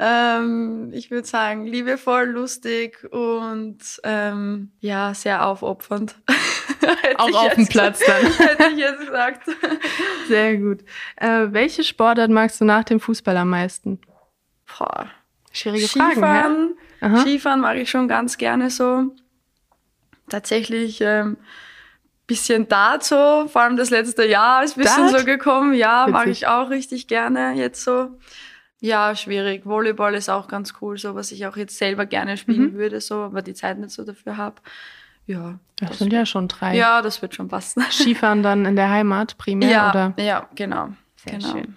ähm, 0.00 0.90
ich 0.92 1.12
würde 1.12 1.28
sagen, 1.28 1.64
liebevoll, 1.64 2.24
lustig 2.24 3.06
und 3.12 3.78
ähm, 4.02 4.72
ja, 4.80 5.14
sehr 5.14 5.46
aufopfernd. 5.46 6.16
Auch 7.16 7.46
auf 7.46 7.54
dem 7.54 7.66
Platz 7.66 8.00
dann. 8.06 8.32
hätte 8.48 8.64
ich 8.72 8.78
jetzt 8.78 9.00
gesagt. 9.00 9.48
Sehr 10.28 10.56
gut. 10.56 10.80
Äh, 11.16 11.46
welche 11.50 11.84
Sportart 11.84 12.30
magst 12.30 12.60
du 12.60 12.64
nach 12.64 12.84
dem 12.84 13.00
Fußball 13.00 13.36
am 13.36 13.50
meisten? 13.50 14.00
Boah. 14.78 15.06
Schwierige 15.52 15.86
Skifahren. 15.86 16.74
Fragen. 17.00 17.18
Skifahren 17.20 17.60
mag 17.60 17.76
ich 17.76 17.90
schon 17.90 18.08
ganz 18.08 18.36
gerne 18.36 18.70
so. 18.70 19.14
Tatsächlich 20.28 21.00
ähm, 21.00 21.36
bisschen 22.26 22.68
Dart 22.68 23.04
so, 23.04 23.46
vor 23.48 23.62
allem 23.62 23.76
das 23.76 23.90
letzte 23.90 24.24
Jahr 24.24 24.64
ist 24.64 24.76
ein 24.76 24.82
bisschen 24.82 25.08
Dart? 25.08 25.20
so 25.20 25.24
gekommen. 25.26 25.74
Ja, 25.74 26.02
Witzig. 26.02 26.12
mag 26.12 26.26
ich 26.28 26.46
auch 26.46 26.70
richtig 26.70 27.06
gerne 27.06 27.52
jetzt 27.54 27.84
so. 27.84 28.18
Ja, 28.80 29.14
schwierig. 29.16 29.64
Volleyball 29.64 30.14
ist 30.14 30.28
auch 30.28 30.48
ganz 30.48 30.74
cool, 30.80 30.98
so 30.98 31.14
was 31.14 31.32
ich 31.32 31.46
auch 31.46 31.56
jetzt 31.56 31.78
selber 31.78 32.06
gerne 32.06 32.36
spielen 32.36 32.72
mhm. 32.72 32.74
würde, 32.74 33.00
so, 33.00 33.16
aber 33.16 33.42
die 33.42 33.54
Zeit 33.54 33.78
nicht 33.78 33.90
so 33.90 34.04
dafür 34.04 34.36
habe. 34.36 34.56
Ja. 35.26 35.58
Das, 35.76 35.90
das 35.90 35.98
sind 35.98 36.12
ja 36.12 36.24
schon 36.24 36.48
drei. 36.48 36.76
Ja, 36.76 37.02
das 37.02 37.20
wird 37.22 37.34
schon 37.34 37.48
passen. 37.48 37.82
Skifahren 37.90 38.42
dann 38.42 38.64
in 38.64 38.76
der 38.76 38.90
Heimat 38.90 39.36
primär, 39.38 39.68
ja, 39.68 39.90
oder? 39.90 40.14
Ja, 40.18 40.48
genau. 40.54 40.90
Sehr 41.16 41.38
genau. 41.38 41.52
schön. 41.52 41.76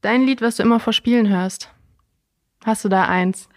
Dein 0.00 0.24
Lied, 0.24 0.40
was 0.40 0.56
du 0.56 0.62
immer 0.62 0.80
vor 0.80 0.92
Spielen 0.92 1.28
hörst. 1.28 1.70
Hast 2.64 2.84
du 2.84 2.88
da 2.88 3.04
eins? 3.06 3.48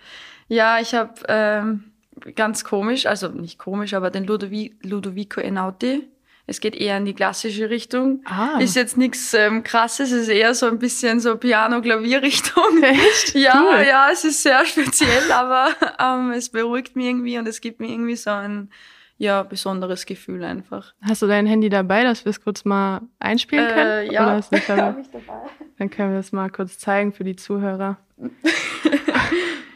Ja, 0.48 0.80
ich 0.80 0.94
habe 0.94 1.14
ähm, 1.28 1.92
ganz 2.36 2.64
komisch, 2.64 3.06
also 3.06 3.30
nicht 3.30 3.58
komisch, 3.58 3.94
aber 3.94 4.12
den 4.12 4.26
Ludovi 4.26 4.78
Ludovico 4.82 5.42
Enauti. 5.42 6.08
Es 6.50 6.60
geht 6.60 6.76
eher 6.76 6.98
in 6.98 7.06
die 7.06 7.14
klassische 7.14 7.70
Richtung. 7.70 8.24
Ah. 8.26 8.58
Ist 8.60 8.76
jetzt 8.76 8.98
nichts 8.98 9.36
ähm, 9.36 9.64
krasses, 9.64 10.12
ist 10.12 10.30
eher 10.30 10.56
so 10.56 10.66
ein 10.66 10.80
bisschen 10.80 11.20
so 11.20 11.38
Piano-Klavier-Richtung. 11.38 12.82
Echt? 12.84 13.36
Ja, 13.36 13.62
cool. 13.62 13.86
ja, 13.88 14.10
es 14.12 14.26
ist 14.26 14.42
sehr 14.42 14.66
speziell, 14.66 15.32
aber 15.32 15.70
ähm, 16.00 16.32
es 16.32 16.50
beruhigt 16.50 16.96
mich 16.96 17.06
irgendwie 17.06 17.38
und 17.38 17.48
es 17.48 17.62
gibt 17.62 17.80
mir 17.80 17.90
irgendwie 17.90 18.16
so 18.16 18.32
ein 18.32 18.72
ja, 19.20 19.44
besonderes 19.44 20.06
Gefühl 20.06 20.44
einfach. 20.46 20.94
Hast 21.02 21.22
du 21.22 21.28
dein 21.28 21.46
Handy 21.46 21.68
dabei, 21.70 22.04
dass 22.04 22.24
wir 22.26 22.30
es 22.30 22.42
kurz 22.42 22.64
mal 22.64 23.02
einspielen 23.20 23.68
äh, 23.68 23.74
können? 23.74 24.10
Äh, 24.10 24.14
ja, 24.14 24.24
Oder 24.24 24.40
ist 24.40 24.52
nicht 24.52 24.68
dabei? 24.70 24.96
ich 25.02 25.12
dabei. 25.12 25.42
Dann 25.78 25.90
können 25.90 26.14
wir 26.14 26.20
es 26.20 26.32
mal 26.32 26.50
kurz 26.50 26.80
zeigen 26.80 27.12
für 27.14 27.26
die 27.26 27.36
Zuhörer. 27.36 27.98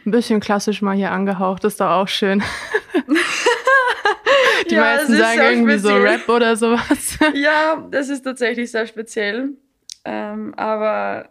Ein 0.06 0.10
bisschen 0.10 0.40
klassisch 0.40 0.82
mal 0.82 0.96
hier 0.96 1.12
angehaucht, 1.12 1.64
ist 1.64 1.80
doch 1.80 1.90
auch 1.90 2.08
schön. 2.08 2.42
die 4.70 4.74
ja, 4.74 4.80
meisten 4.80 5.14
sagen 5.14 5.40
irgendwie 5.40 5.78
speziell. 5.78 6.00
so 6.00 6.02
Rap 6.02 6.28
oder 6.28 6.56
sowas. 6.56 7.18
ja, 7.34 7.86
das 7.90 8.08
ist 8.08 8.22
tatsächlich 8.22 8.70
sehr 8.70 8.86
speziell. 8.86 9.50
Ähm, 10.06 10.54
aber 10.56 11.28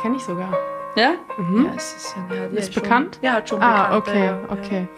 Das 0.00 0.04
kenne 0.04 0.16
ich 0.16 0.24
sogar. 0.24 0.50
Ja? 0.96 1.12
Mhm. 1.36 1.66
Ja, 1.66 1.72
es 1.76 1.94
ist, 1.94 2.16
ja, 2.30 2.58
ist 2.58 2.72
schon, 2.72 2.82
bekannt? 2.82 3.18
Ja, 3.20 3.32
hat 3.34 3.50
schon 3.50 3.60
ah, 3.60 3.98
bekannt. 3.98 4.08
okay, 4.08 4.24
ja, 4.24 4.40
okay. 4.48 4.88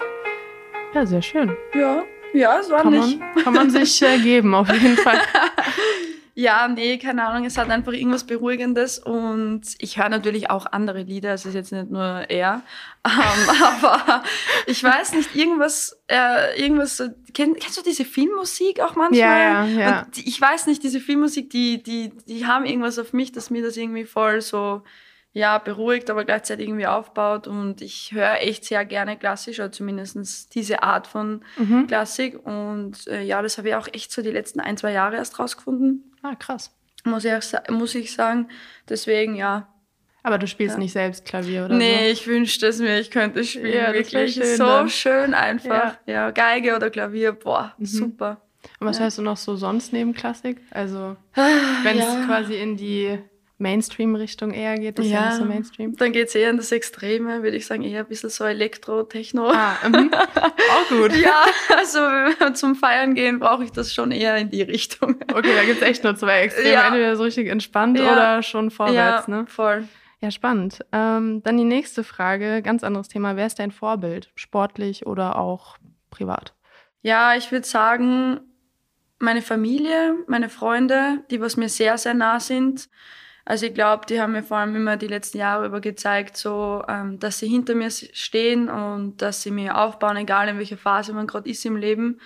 Ja, 0.94 1.06
sehr 1.06 1.22
schön. 1.22 1.56
Ja, 1.74 2.04
ja, 2.32 2.60
es 2.60 2.70
war 2.70 2.82
kann 2.82 2.92
nicht. 2.92 3.18
Man, 3.18 3.44
kann 3.44 3.52
man 3.52 3.70
sich 3.70 4.00
äh, 4.00 4.16
geben, 4.18 4.54
auf 4.54 4.72
jeden 4.72 4.96
Fall. 4.96 5.18
Ja, 6.34 6.66
nee, 6.66 6.96
keine 6.98 7.26
Ahnung. 7.26 7.44
Es 7.44 7.58
hat 7.58 7.68
einfach 7.68 7.92
irgendwas 7.92 8.24
Beruhigendes 8.24 8.98
und 8.98 9.62
ich 9.78 9.98
höre 9.98 10.08
natürlich 10.08 10.48
auch 10.48 10.64
andere 10.64 11.02
Lieder. 11.02 11.34
Es 11.34 11.44
ist 11.44 11.54
jetzt 11.54 11.72
nicht 11.72 11.90
nur 11.90 12.24
er. 12.28 12.62
Ähm, 13.04 13.62
aber 13.64 14.22
ich 14.66 14.82
weiß 14.84 15.14
nicht, 15.14 15.34
irgendwas, 15.34 16.00
äh, 16.06 16.56
irgendwas, 16.62 16.96
so, 16.98 17.08
kenn, 17.34 17.56
kennst 17.56 17.76
du 17.76 17.82
diese 17.82 18.04
Filmmusik 18.04 18.78
auch 18.78 18.94
manchmal? 18.94 19.18
Ja, 19.18 19.64
ja, 19.66 19.80
ja. 19.80 20.06
Die, 20.14 20.28
ich 20.28 20.40
weiß 20.40 20.68
nicht, 20.68 20.84
diese 20.84 21.00
Filmmusik, 21.00 21.50
die, 21.50 21.82
die, 21.82 22.12
die 22.28 22.46
haben 22.46 22.64
irgendwas 22.64 23.00
auf 23.00 23.12
mich, 23.12 23.32
dass 23.32 23.50
mir 23.50 23.60
das 23.60 23.76
irgendwie 23.76 24.04
voll 24.04 24.40
so, 24.40 24.82
ja, 25.32 25.58
beruhigt, 25.58 26.10
aber 26.10 26.24
gleichzeitig 26.24 26.68
irgendwie 26.68 26.86
aufbaut. 26.86 27.48
Und 27.48 27.80
ich 27.82 28.12
höre 28.12 28.40
echt 28.40 28.66
sehr 28.66 28.84
gerne 28.84 29.16
klassisch, 29.18 29.58
oder 29.58 29.72
zumindest 29.72 30.54
diese 30.54 30.84
Art 30.84 31.08
von 31.08 31.42
Mhm. 31.56 31.88
Klassik. 31.88 32.38
Und 32.46 33.04
äh, 33.08 33.22
ja, 33.22 33.42
das 33.42 33.58
habe 33.58 33.70
ich 33.70 33.74
auch 33.74 33.88
echt 33.92 34.12
so 34.12 34.22
die 34.22 34.30
letzten 34.30 34.60
ein, 34.60 34.76
zwei 34.76 34.92
Jahre 34.92 35.16
erst 35.16 35.40
rausgefunden, 35.40 36.11
Ah, 36.22 36.34
krass. 36.36 36.70
muss 37.04 37.24
ich, 37.24 37.32
auch, 37.32 37.68
muss 37.70 37.94
ich 37.94 38.12
sagen. 38.12 38.48
Deswegen, 38.88 39.34
ja. 39.34 39.68
Aber 40.22 40.38
du 40.38 40.46
spielst 40.46 40.76
Ja. 40.76 40.78
nicht 40.78 40.92
selbst 40.92 41.24
Klavier 41.24 41.64
oder 41.64 41.74
nee, 41.74 42.10
ich 42.10 42.26
wünschte 42.28 42.66
es 42.68 42.78
mir, 42.78 43.00
ich 43.00 43.10
könnte 43.10 43.42
spielen. 43.44 43.74
Ja, 43.74 43.92
wirklich. 43.92 44.34
schön 44.34 44.56
so 44.56 44.64
dann. 44.64 44.88
schön 44.88 45.34
einfach. 45.34 45.96
Ja. 46.06 46.30
Geige 46.30 46.76
oder 46.76 46.90
Klavier, 46.90 47.32
boah, 47.32 47.74
Mhm. 47.78 47.84
super. 47.86 48.40
so? 48.62 48.68
Und 48.78 48.86
was 48.86 49.00
hörst 49.00 49.18
du 49.18 49.22
noch 49.22 49.36
so 49.36 49.56
sonst 49.56 49.92
neben 49.92 50.14
Klassik? 50.14 50.58
Also, 50.70 51.16
Ah, 51.34 51.48
wenn 51.82 51.98
es 51.98 52.04
ja. 52.04 52.24
quasi 52.26 52.54
in 52.54 52.76
die 52.76 53.18
Mainstream-Richtung 53.62 54.50
eher 54.52 54.76
geht, 54.76 54.98
das 54.98 55.06
ja 55.06 55.12
Ja. 55.12 55.28
nicht 55.28 55.38
so 55.38 55.44
Mainstream. 55.44 55.96
Dann 55.96 56.12
geht 56.12 56.28
es 56.28 56.34
eher 56.34 56.50
in 56.50 56.56
das 56.58 56.70
Extreme, 56.72 57.42
würde 57.42 57.56
ich 57.56 57.64
sagen, 57.66 57.82
eher 57.82 58.00
ein 58.00 58.06
bisschen 58.06 58.28
so 58.30 58.44
Elektro, 58.44 59.04
Techno. 59.04 59.50
Ah, 59.50 59.76
mhm. 59.88 60.10
auch 60.12 60.88
gut. 60.88 61.12
Ja, 61.22 61.44
also 61.76 61.98
wenn 62.00 62.38
wir 62.38 62.54
zum 62.54 62.74
Feiern 62.74 63.14
gehen, 63.14 63.38
brauche 63.38 63.64
ich 63.64 63.70
das 63.72 63.94
schon 63.94 64.10
eher 64.10 64.36
in 64.36 64.50
die 64.50 64.62
Richtung. 64.62 65.16
Okay, 65.32 65.54
da 65.54 65.64
gibt's 65.64 65.82
echt 65.82 66.04
nur 66.04 66.16
zwei 66.16 66.40
Extreme. 66.42 66.72
Ja. 66.72 66.86
Entweder 66.88 67.16
so 67.16 67.22
richtig 67.22 67.48
entspannt 67.48 67.98
Ja. 67.98 68.12
oder 68.12 68.42
schon 68.42 68.70
vorwärts, 68.70 69.26
ja, 69.28 69.34
ne? 69.34 69.46
voll. 69.46 69.88
Ja, 70.20 70.30
spannend. 70.30 70.84
Ähm, 70.92 71.42
dann 71.42 71.56
die 71.56 71.64
nächste 71.64 72.04
Frage, 72.04 72.62
ganz 72.62 72.84
anderes 72.84 73.08
Thema. 73.08 73.34
Wer 73.36 73.46
ist 73.46 73.58
dein 73.58 73.72
Vorbild? 73.72 74.30
Sportlich 74.34 75.06
oder 75.06 75.36
auch 75.38 75.78
privat? 76.10 76.54
Ja, 77.00 77.34
ich 77.34 77.50
würde 77.50 77.66
sagen, 77.66 78.40
meine 79.18 79.42
Familie, 79.42 80.14
meine 80.28 80.48
Freunde, 80.48 81.24
die 81.30 81.40
was 81.40 81.56
mir 81.56 81.68
sehr, 81.68 81.98
sehr 81.98 82.14
nah 82.14 82.38
sind. 82.40 82.88
Also 83.44 83.66
ich 83.66 83.74
glaube, 83.74 84.06
die 84.06 84.20
haben 84.20 84.32
mir 84.32 84.42
vor 84.42 84.58
allem 84.58 84.76
immer 84.76 84.96
die 84.96 85.08
letzten 85.08 85.38
Jahre 85.38 85.66
über 85.66 85.80
gezeigt, 85.80 86.36
so, 86.36 86.82
ähm, 86.88 87.18
dass 87.18 87.38
sie 87.38 87.48
hinter 87.48 87.74
mir 87.74 87.90
stehen 87.90 88.68
und 88.68 89.20
dass 89.20 89.42
sie 89.42 89.50
mir 89.50 89.76
aufbauen, 89.78 90.16
egal 90.16 90.48
in 90.48 90.58
welcher 90.58 90.76
Phase 90.76 91.12
man 91.12 91.26
gerade 91.26 91.50
ist 91.50 91.64
im 91.64 91.76
Leben. 91.76 92.20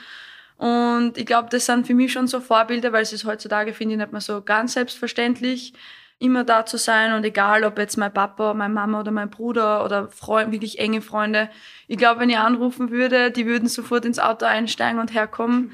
Und 0.58 1.16
ich 1.16 1.26
glaube, 1.26 1.48
das 1.50 1.66
sind 1.66 1.86
für 1.86 1.94
mich 1.94 2.12
schon 2.12 2.26
so 2.26 2.40
Vorbilder, 2.40 2.92
weil 2.92 3.02
es 3.02 3.12
ist 3.12 3.24
heutzutage, 3.24 3.72
finde 3.72 3.94
ich, 3.94 4.00
nicht 4.00 4.12
mehr 4.12 4.20
so 4.20 4.42
ganz 4.42 4.74
selbstverständlich, 4.74 5.74
immer 6.18 6.44
da 6.44 6.64
zu 6.64 6.78
sein 6.78 7.12
und 7.12 7.24
egal, 7.24 7.62
ob 7.64 7.78
jetzt 7.78 7.98
mein 7.98 8.12
Papa, 8.12 8.54
meine 8.54 8.72
Mama 8.72 9.00
oder 9.00 9.10
mein 9.10 9.28
Bruder 9.28 9.84
oder 9.84 10.08
Freund, 10.08 10.50
wirklich 10.50 10.78
enge 10.78 11.02
Freunde. 11.02 11.50
Ich 11.88 11.98
glaube, 11.98 12.20
wenn 12.20 12.30
ich 12.30 12.38
anrufen 12.38 12.90
würde, 12.90 13.30
die 13.30 13.44
würden 13.44 13.68
sofort 13.68 14.06
ins 14.06 14.18
Auto 14.18 14.46
einsteigen 14.46 14.98
und 14.98 15.12
herkommen. 15.12 15.70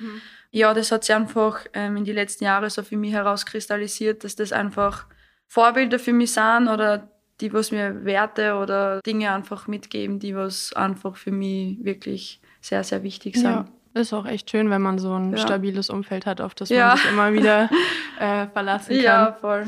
Ja, 0.51 0.75
das 0.75 0.91
hat 0.91 1.05
sich 1.05 1.15
einfach 1.15 1.61
ähm, 1.75 1.97
in 1.97 2.05
die 2.05 2.13
letzten 2.13 2.45
Jahre 2.45 2.69
so 2.71 2.83
für 2.83 2.97
mich 2.97 3.13
herauskristallisiert, 3.13 4.25
dass 4.25 4.35
das 4.35 4.53
einfach 4.53 5.07
Vorbilder 5.53 5.99
für 5.99 6.15
mich 6.15 6.33
sind 6.33 6.67
oder 6.69 7.09
die, 7.43 7.53
was 7.53 7.73
mir 7.73 8.07
Werte 8.07 8.55
oder 8.55 9.03
Dinge 9.03 9.31
einfach 9.33 9.67
mitgeben, 9.67 10.19
die 10.19 10.35
was 10.35 10.73
einfach 10.73 11.17
für 11.17 11.31
mich 11.31 11.77
wirklich 11.85 12.41
sehr, 12.63 12.83
sehr 12.85 13.03
wichtig 13.03 13.37
sind. 13.37 13.45
Ja, 13.45 13.65
ist 13.93 14.15
auch 14.15 14.25
echt 14.25 14.49
schön, 14.51 14.71
wenn 14.71 14.81
man 14.81 14.99
so 14.99 15.13
ein 15.13 15.33
Ja. 15.33 15.37
stabiles 15.37 15.91
Umfeld 15.91 16.25
hat, 16.25 16.41
auf 16.41 16.55
das 16.55 16.71
Ja. 16.71 16.89
man 16.89 16.97
sich 16.97 17.11
immer 17.11 17.33
wieder 17.35 17.69
äh, 18.19 18.47
verlassen 18.47 18.95
kann. 18.95 19.03
Ja, 19.05 19.33
voll. 19.39 19.67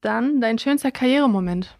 Dann 0.00 0.40
dein 0.40 0.58
schönster 0.58 0.90
Karrieremoment. 0.90 1.76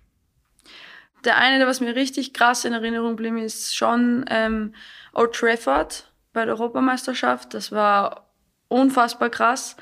Der 1.24 1.36
eine, 1.36 1.58
der 1.58 1.66
was 1.66 1.80
mir 1.80 1.96
richtig 1.96 2.32
krass 2.32 2.64
in 2.64 2.72
Erinnerung 2.72 3.16
blieb, 3.16 3.36
ist 3.36 3.74
schon 3.76 4.26
ähm, 4.30 4.74
Old 5.12 5.32
Trafford 5.32 6.08
bei 6.32 6.44
der 6.44 6.54
Europameisterschaft. 6.54 7.52
Das 7.54 7.72
war 7.72 8.30
unfassbar 8.68 9.28
krass. 9.28 9.76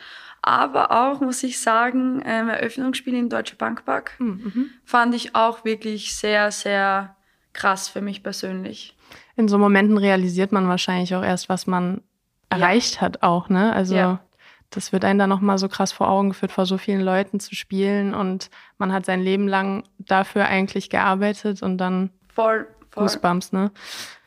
Aber 0.48 0.90
auch, 0.92 1.20
muss 1.20 1.42
ich 1.42 1.60
sagen, 1.60 2.22
ähm, 2.24 2.48
Eröffnungsspiel 2.48 3.14
im 3.14 3.28
Deutsche 3.28 3.54
Bankpark 3.56 4.12
Hm, 4.18 4.26
mhm. 4.42 4.70
fand 4.82 5.14
ich 5.14 5.34
auch 5.34 5.66
wirklich 5.66 6.16
sehr, 6.16 6.50
sehr 6.50 7.16
krass 7.52 7.88
für 7.88 8.00
mich 8.00 8.22
persönlich. 8.22 8.96
In 9.36 9.48
so 9.48 9.58
Momenten 9.58 9.98
realisiert 9.98 10.50
man 10.50 10.66
wahrscheinlich 10.66 11.14
auch 11.14 11.22
erst, 11.22 11.50
was 11.50 11.66
man 11.66 12.00
Ja. 12.50 12.56
erreicht 12.60 13.02
hat 13.02 13.22
auch, 13.22 13.50
ne? 13.50 13.74
Also 13.74 13.94
Ja. 13.94 14.20
das 14.70 14.90
wird 14.90 15.04
einem 15.04 15.18
dann 15.18 15.28
nochmal 15.28 15.58
so 15.58 15.68
krass 15.68 15.92
vor 15.92 16.08
Augen 16.08 16.30
geführt, 16.30 16.50
vor 16.52 16.64
so 16.64 16.78
vielen 16.78 17.02
Leuten 17.02 17.40
zu 17.40 17.54
spielen 17.54 18.14
und 18.14 18.48
man 18.78 18.90
hat 18.90 19.04
sein 19.04 19.20
Leben 19.20 19.48
lang 19.48 19.84
dafür 19.98 20.46
eigentlich 20.46 20.88
gearbeitet 20.88 21.62
und 21.62 21.76
dann 21.76 22.08
Voll, 22.32 22.66
voll, 22.90 23.02
Goosebumps, 23.02 23.52
ne? 23.52 23.70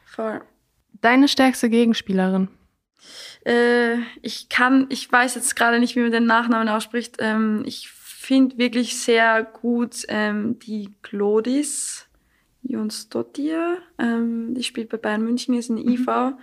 voll. 0.06 0.42
Deine 1.02 1.28
stärkste 1.28 1.68
Gegenspielerin. 1.68 2.48
Äh, 3.46 3.98
ich 4.22 4.50
kann, 4.50 4.88
ich 4.90 5.12
weiß 5.12 5.36
jetzt 5.36 5.56
gerade 5.56 5.80
nicht, 5.80 5.96
wie 5.96 6.02
man 6.02 6.12
den 6.12 6.26
Nachnamen 6.26 6.70
ausspricht. 6.70 7.18
Ähm, 7.20 7.64
ich 7.66 7.90
finde 7.90 8.58
wirklich 8.58 8.98
sehr 8.98 9.44
gut 9.44 10.06
ähm, 10.08 10.60
die 10.60 10.90
Glodis 11.02 12.08
Jonsdottir. 12.64 13.80
Ähm, 13.98 14.54
die 14.54 14.64
spielt 14.64 14.90
bei 14.90 14.98
Bayern 14.98 15.24
München, 15.24 15.56
ist 15.56 15.70
in 15.70 15.78
IV. 15.78 16.34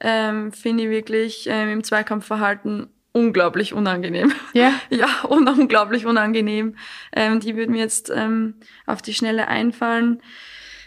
Ähm, 0.00 0.52
finde 0.52 0.84
ich 0.84 0.90
wirklich 0.90 1.46
ähm, 1.50 1.68
im 1.70 1.84
Zweikampfverhalten 1.84 2.88
unglaublich 3.12 3.74
unangenehm. 3.74 4.32
Ja. 4.52 4.72
ja, 4.90 5.08
un 5.28 5.48
unglaublich 5.48 6.06
unangenehm. 6.06 6.76
Ähm, 7.12 7.40
die 7.40 7.56
würde 7.56 7.72
mir 7.72 7.80
jetzt 7.80 8.10
ähm, 8.14 8.54
auf 8.86 9.02
die 9.02 9.14
Schnelle 9.14 9.48
einfallen. 9.48 10.22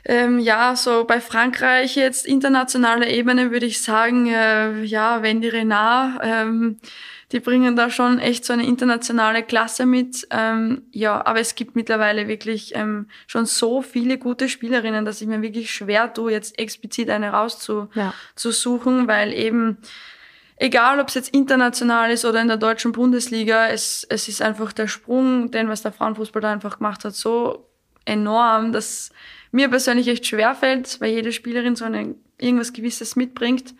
Ähm, 0.05 0.39
ja, 0.39 0.75
so 0.75 1.05
bei 1.05 1.21
Frankreich 1.21 1.95
jetzt 1.95 2.25
internationaler 2.25 3.07
Ebene 3.07 3.51
würde 3.51 3.65
ich 3.65 3.81
sagen, 3.81 4.27
äh, 4.27 4.81
ja, 4.83 5.21
Wendy 5.21 5.49
Renard, 5.49 6.19
ähm, 6.23 6.79
die 7.31 7.39
bringen 7.39 7.75
da 7.75 7.89
schon 7.89 8.19
echt 8.19 8.43
so 8.43 8.51
eine 8.53 8.65
internationale 8.65 9.43
Klasse 9.43 9.85
mit. 9.85 10.27
Ähm, 10.31 10.81
ja, 10.91 11.25
aber 11.25 11.39
es 11.39 11.55
gibt 11.55 11.75
mittlerweile 11.75 12.27
wirklich 12.27 12.73
ähm, 12.75 13.07
schon 13.27 13.45
so 13.45 13.81
viele 13.81 14.17
gute 14.17 14.49
Spielerinnen, 14.49 15.05
dass 15.05 15.21
ich 15.21 15.27
mir 15.27 15.41
wirklich 15.41 15.71
schwer 15.71 16.13
tue, 16.13 16.31
jetzt 16.31 16.59
explizit 16.59 17.09
eine 17.09 17.29
rauszusuchen, 17.29 17.89
Ja. 17.93 19.07
weil 19.07 19.33
eben 19.33 19.77
egal 20.57 20.99
ob 20.99 21.07
es 21.07 21.15
jetzt 21.15 21.33
international 21.33 22.11
ist 22.11 22.25
oder 22.25 22.41
in 22.41 22.47
der 22.47 22.57
deutschen 22.57 22.91
Bundesliga, 22.91 23.67
es, 23.67 24.05
es 24.09 24.27
ist 24.27 24.41
einfach 24.41 24.73
der 24.73 24.87
Sprung, 24.87 25.51
den 25.51 25.69
was 25.69 25.81
der 25.81 25.91
Frauenfußball 25.91 26.41
da 26.41 26.51
einfach 26.51 26.77
gemacht 26.77 27.03
hat, 27.05 27.15
so 27.15 27.67
enorm, 28.05 28.71
dass 28.71 29.11
mir 29.51 29.69
persönlich 29.69 30.07
echt 30.07 30.25
schwer 30.25 30.55
fällt, 30.55 30.99
weil 31.01 31.11
jede 31.11 31.31
Spielerin 31.31 31.75
so 31.75 31.85
eine, 31.85 32.15
irgendwas 32.39 32.73
Gewisses 32.73 33.15
mitbringt. 33.15 33.73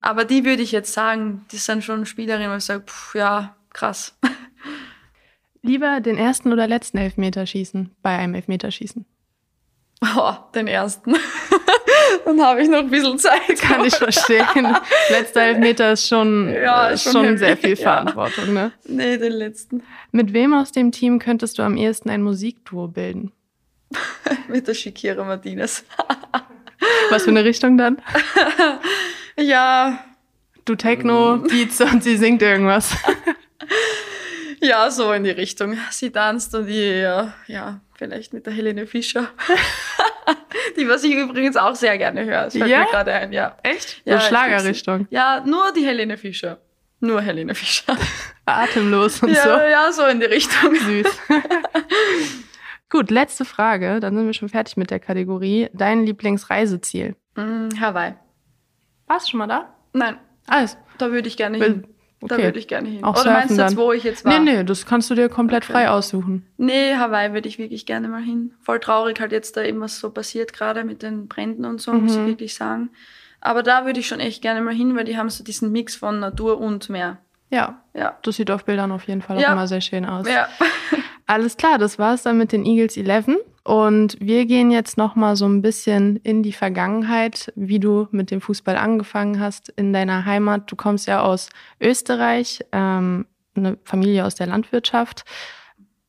Aber 0.00 0.24
die 0.24 0.44
würde 0.44 0.62
ich 0.62 0.72
jetzt 0.72 0.92
sagen, 0.92 1.44
die 1.52 1.58
sind 1.58 1.84
schon 1.84 2.06
Spielerinnen, 2.06 2.50
wo 2.50 2.56
ich 2.56 2.64
sage, 2.64 2.84
pff, 2.86 3.14
ja, 3.14 3.56
krass. 3.72 4.16
Lieber 5.62 6.00
den 6.00 6.16
ersten 6.16 6.52
oder 6.52 6.66
letzten 6.66 6.96
Elfmeter 6.96 7.44
schießen 7.44 7.94
bei 8.02 8.16
einem 8.16 8.34
Elfmeterschießen. 8.34 9.04
Oh, 10.16 10.32
den 10.54 10.66
ersten. 10.66 11.14
Dann 12.24 12.40
habe 12.42 12.62
ich 12.62 12.68
noch 12.68 12.78
ein 12.78 12.90
bisschen 12.90 13.18
Zeit. 13.18 13.40
Kann 13.60 13.84
ich 13.84 13.94
verstehen. 13.94 14.76
Letzter 15.10 15.42
Elfmeter 15.42 15.92
ist 15.92 16.08
schon, 16.08 16.50
Ja, 16.52 16.88
äh, 16.88 16.94
ist 16.94 17.04
schon 17.04 17.12
schon 17.12 17.24
heavy, 17.24 17.38
sehr 17.38 17.56
viel 17.58 17.70
ja. 17.70 17.76
Verantwortung, 17.76 18.54
ne? 18.54 18.72
Nee, 18.86 19.18
den 19.18 19.32
letzten. 19.32 19.82
Mit 20.12 20.32
wem 20.32 20.54
aus 20.54 20.72
dem 20.72 20.92
Team 20.92 21.18
könntest 21.18 21.58
du 21.58 21.62
am 21.62 21.76
ehesten 21.76 22.08
ein 22.08 22.22
Musikduo 22.22 22.88
bilden? 22.88 23.32
Mit 24.48 24.68
der 24.68 24.74
Shakira 24.74 25.24
Martinez. 25.24 25.84
Was 27.10 27.24
für 27.24 27.30
eine 27.30 27.44
Richtung 27.44 27.76
dann? 27.78 28.00
Ja, 29.38 30.04
Du 30.66 30.74
Techno, 30.76 31.38
Beats 31.38 31.80
und 31.80 32.04
sie 32.04 32.16
singt 32.16 32.42
irgendwas. 32.42 32.94
Ja, 34.62 34.90
so 34.90 35.10
in 35.14 35.24
die 35.24 35.30
Richtung. 35.30 35.78
Sie 35.90 36.10
tanzt 36.10 36.54
und 36.54 36.68
ich, 36.68 36.76
ja, 37.00 37.32
ja 37.46 37.80
vielleicht 37.94 38.34
mit 38.34 38.44
der 38.44 38.52
Helene 38.52 38.86
Fischer. 38.86 39.28
die, 40.76 40.86
was 40.86 41.02
ich 41.02 41.14
übrigens 41.14 41.56
auch 41.56 41.74
sehr 41.74 41.96
gerne 41.96 42.26
höre. 42.26 42.44
Das 42.44 42.52
fällt 42.54 42.68
Ja? 42.70 42.80
mir 42.80 42.90
gerade 42.90 43.10
ein, 43.14 43.32
ja. 43.32 43.56
Echt? 43.62 44.02
Ja, 44.04 44.18
so 44.18 44.22
ich 44.24 44.28
Schlagerrichtung. 44.28 45.06
Ja, 45.08 45.42
nur 45.46 45.72
die 45.72 45.86
Helene 45.86 46.18
Fischer. 46.18 46.58
Nur 47.00 47.22
Helene 47.22 47.54
Fischer. 47.54 47.96
Atemlos 48.44 49.22
und 49.22 49.30
ja, 49.30 49.42
so. 49.42 49.48
ja, 49.48 49.92
so 49.92 50.04
in 50.04 50.20
die 50.20 50.26
Richtung. 50.26 50.74
Süß. 50.74 51.06
Gut, 52.90 53.10
letzte 53.10 53.44
Frage. 53.44 54.00
Dann 54.00 54.14
sind 54.16 54.26
wir 54.26 54.32
schon 54.34 54.48
fertig 54.48 54.76
mit 54.76 54.90
der 54.90 54.98
Kategorie. 55.00 55.68
Dein 55.72 56.04
Lieblingsreiseziel. 56.04 57.14
Mm, 57.36 57.68
Hawaii. 57.80 58.14
Warst 59.06 59.26
du 59.26 59.30
schon 59.30 59.38
mal 59.38 59.46
da? 59.46 59.72
Nein, 59.92 60.16
Alles. 60.46 60.76
da 60.98 61.10
würde 61.10 61.28
ich 61.28 61.36
gerne 61.36 61.58
hin. 61.58 61.86
Da 62.20 62.34
okay. 62.34 62.44
würde 62.44 62.58
ich 62.58 62.68
gerne 62.68 62.88
hin. 62.88 63.02
Auch 63.02 63.18
Oder 63.18 63.32
meinst 63.32 63.56
du 63.56 63.62
jetzt, 63.62 63.76
wo 63.78 63.92
ich 63.92 64.04
jetzt 64.04 64.24
war? 64.26 64.38
Nee, 64.38 64.56
nee, 64.56 64.64
das 64.64 64.84
kannst 64.84 65.08
du 65.08 65.14
dir 65.14 65.28
komplett 65.30 65.64
Okay. 65.64 65.72
frei 65.72 65.88
aussuchen. 65.88 66.46
Nee, 66.58 66.94
Hawaii 66.96 67.32
würde 67.32 67.48
ich 67.48 67.58
wirklich 67.58 67.86
gerne 67.86 68.08
mal 68.08 68.20
hin. 68.22 68.52
Voll 68.60 68.78
traurig 68.78 69.18
halt 69.20 69.32
jetzt 69.32 69.56
da 69.56 69.62
eben, 69.62 69.80
was 69.80 69.98
so 69.98 70.10
passiert 70.10 70.52
gerade 70.52 70.84
mit 70.84 71.02
den 71.02 71.28
Bränden 71.28 71.64
und 71.64 71.80
so, 71.80 71.92
muss 71.94 72.12
ich 72.12 72.18
Mhm. 72.20 72.26
wirklich 72.26 72.54
sagen. 72.54 72.90
Aber 73.40 73.62
da 73.62 73.86
würde 73.86 74.00
ich 74.00 74.06
schon 74.06 74.20
echt 74.20 74.42
gerne 74.42 74.60
mal 74.60 74.74
hin, 74.74 74.94
weil 74.96 75.04
die 75.04 75.16
haben 75.16 75.30
so 75.30 75.42
diesen 75.42 75.72
Mix 75.72 75.96
von 75.96 76.20
Natur 76.20 76.60
und 76.60 76.90
Meer. 76.90 77.18
Ja, 77.48 77.82
ja. 77.94 78.18
Das 78.22 78.36
sieht 78.36 78.50
auf 78.50 78.66
Bildern 78.66 78.92
auf 78.92 79.04
jeden 79.08 79.22
Fall 79.22 79.38
auch 79.38 79.40
ja. 79.40 79.52
immer 79.52 79.66
sehr 79.66 79.80
schön 79.80 80.04
aus. 80.04 80.28
Ja. 80.28 80.46
Alles 81.30 81.56
klar, 81.56 81.78
das 81.78 81.96
war 81.96 82.14
es 82.14 82.24
dann 82.24 82.38
mit 82.38 82.50
den 82.50 82.66
Eagles 82.66 82.96
11. 82.96 83.36
Und 83.62 84.16
wir 84.18 84.46
gehen 84.46 84.72
jetzt 84.72 84.96
noch 84.96 85.14
mal 85.14 85.36
so 85.36 85.46
ein 85.46 85.62
bisschen 85.62 86.16
in 86.16 86.42
die 86.42 86.52
Vergangenheit, 86.52 87.52
wie 87.54 87.78
du 87.78 88.08
mit 88.10 88.32
dem 88.32 88.40
Fußball 88.40 88.74
angefangen 88.74 89.38
hast 89.38 89.68
in 89.68 89.92
deiner 89.92 90.24
Heimat. 90.24 90.68
Du 90.68 90.74
kommst 90.74 91.06
ja 91.06 91.22
aus 91.22 91.48
Österreich, 91.80 92.64
ähm, 92.72 93.26
eine 93.54 93.78
Familie 93.84 94.24
aus 94.24 94.34
der 94.34 94.48
Landwirtschaft. 94.48 95.24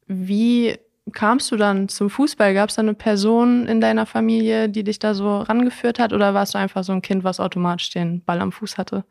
Wie 0.07 0.79
kamst 1.13 1.51
du 1.51 1.55
dann 1.55 1.87
zum 1.87 2.09
Fußball? 2.09 2.55
Gab 2.55 2.69
es 2.69 2.77
da 2.77 2.81
eine 2.81 2.95
Person 2.95 3.67
in 3.67 3.79
deiner 3.79 4.07
Familie, 4.07 4.69
die 4.69 4.83
dich 4.83 4.97
da 4.97 5.13
so 5.13 5.37
rangeführt 5.37 5.99
hat? 5.99 6.13
Oder 6.13 6.33
warst 6.33 6.55
du 6.55 6.57
einfach 6.57 6.83
so 6.83 6.93
ein 6.93 7.03
Kind, 7.03 7.23
was 7.23 7.39
automatisch 7.39 7.91
den 7.91 8.23
Ball 8.23 8.41
am 8.41 8.51
Fuß 8.51 8.79
hatte? 8.79 9.05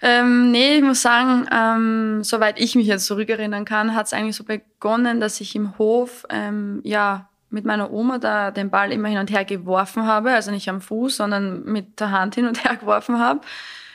Ähm, 0.00 0.50
nee, 0.52 0.76
ich 0.76 0.82
muss 0.82 1.02
sagen, 1.02 1.46
ähm, 1.52 2.22
soweit 2.22 2.60
ich 2.60 2.76
mich 2.76 2.86
jetzt 2.86 3.06
zurückerinnern 3.06 3.64
kann, 3.64 3.94
hat 3.94 4.06
es 4.06 4.12
eigentlich 4.12 4.36
so 4.36 4.44
begonnen, 4.44 5.20
dass 5.20 5.40
ich 5.40 5.56
im 5.56 5.76
Hof 5.78 6.24
ähm, 6.30 6.80
ja 6.84 7.28
mit 7.50 7.64
meiner 7.64 7.90
Oma 7.90 8.18
da 8.18 8.50
den 8.50 8.70
Ball 8.70 8.92
immer 8.92 9.08
hin 9.08 9.18
und 9.18 9.30
her 9.30 9.44
geworfen 9.44 10.06
habe, 10.06 10.32
also 10.32 10.50
nicht 10.50 10.68
am 10.68 10.80
Fuß, 10.80 11.16
sondern 11.16 11.64
mit 11.64 11.98
der 11.98 12.10
Hand 12.10 12.34
hin 12.34 12.46
und 12.46 12.64
her 12.64 12.76
geworfen 12.80 13.18
habe. 13.18 13.40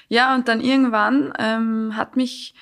Ja, 0.10 0.36
und 0.36 0.48
dann 0.48 0.60
irgendwann 0.60 1.34
ähm, 1.40 1.96
hat 1.96 2.16
mich 2.18 2.54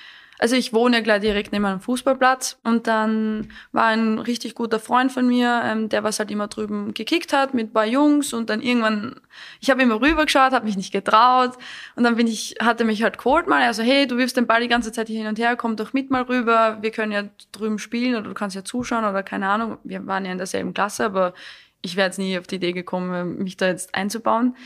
also 0.42 0.56
ich 0.56 0.72
wohne 0.72 0.96
ja 0.96 1.02
gleich 1.04 1.20
direkt 1.20 1.52
neben 1.52 1.64
einem 1.64 1.78
Fußballplatz 1.78 2.58
und 2.64 2.88
dann 2.88 3.52
war 3.70 3.84
ein 3.84 4.18
richtig 4.18 4.56
guter 4.56 4.80
Freund 4.80 5.12
von 5.12 5.28
mir, 5.28 5.62
ähm, 5.64 5.88
der 5.88 6.02
was 6.02 6.18
halt 6.18 6.32
immer 6.32 6.48
drüben 6.48 6.94
gekickt 6.94 7.32
hat 7.32 7.54
mit 7.54 7.68
ein 7.68 7.72
paar 7.72 7.86
Jungs 7.86 8.32
und 8.32 8.50
dann 8.50 8.60
irgendwann, 8.60 9.20
ich 9.60 9.70
habe 9.70 9.82
immer 9.82 10.00
rübergeschaut, 10.00 10.50
habe 10.50 10.64
mich 10.64 10.76
nicht 10.76 10.92
getraut 10.92 11.52
und 11.94 12.02
dann 12.02 12.16
bin 12.16 12.26
ich, 12.26 12.56
hatte 12.60 12.84
mich 12.84 13.04
halt 13.04 13.18
geholt 13.18 13.46
mal, 13.46 13.62
also 13.62 13.84
hey, 13.84 14.08
du 14.08 14.16
wirfst 14.18 14.36
den 14.36 14.48
Ball 14.48 14.60
die 14.60 14.68
ganze 14.68 14.90
Zeit 14.90 15.06
hin 15.06 15.28
und 15.28 15.38
her, 15.38 15.54
komm 15.54 15.76
doch 15.76 15.92
mit 15.92 16.10
mal 16.10 16.22
rüber, 16.22 16.78
wir 16.80 16.90
können 16.90 17.12
ja 17.12 17.22
drüben 17.52 17.78
spielen 17.78 18.16
oder 18.16 18.28
du 18.28 18.34
kannst 18.34 18.56
ja 18.56 18.64
zuschauen 18.64 19.04
oder 19.04 19.22
keine 19.22 19.48
Ahnung, 19.48 19.78
wir 19.84 20.04
waren 20.08 20.24
ja 20.24 20.32
in 20.32 20.38
derselben 20.38 20.74
Klasse, 20.74 21.04
aber 21.04 21.34
ich 21.82 21.94
wäre 21.94 22.08
jetzt 22.08 22.18
nie 22.18 22.36
auf 22.36 22.48
die 22.48 22.56
Idee 22.56 22.72
gekommen, 22.72 23.38
mich 23.38 23.56
da 23.56 23.68
jetzt 23.68 23.94
einzubauen. 23.94 24.56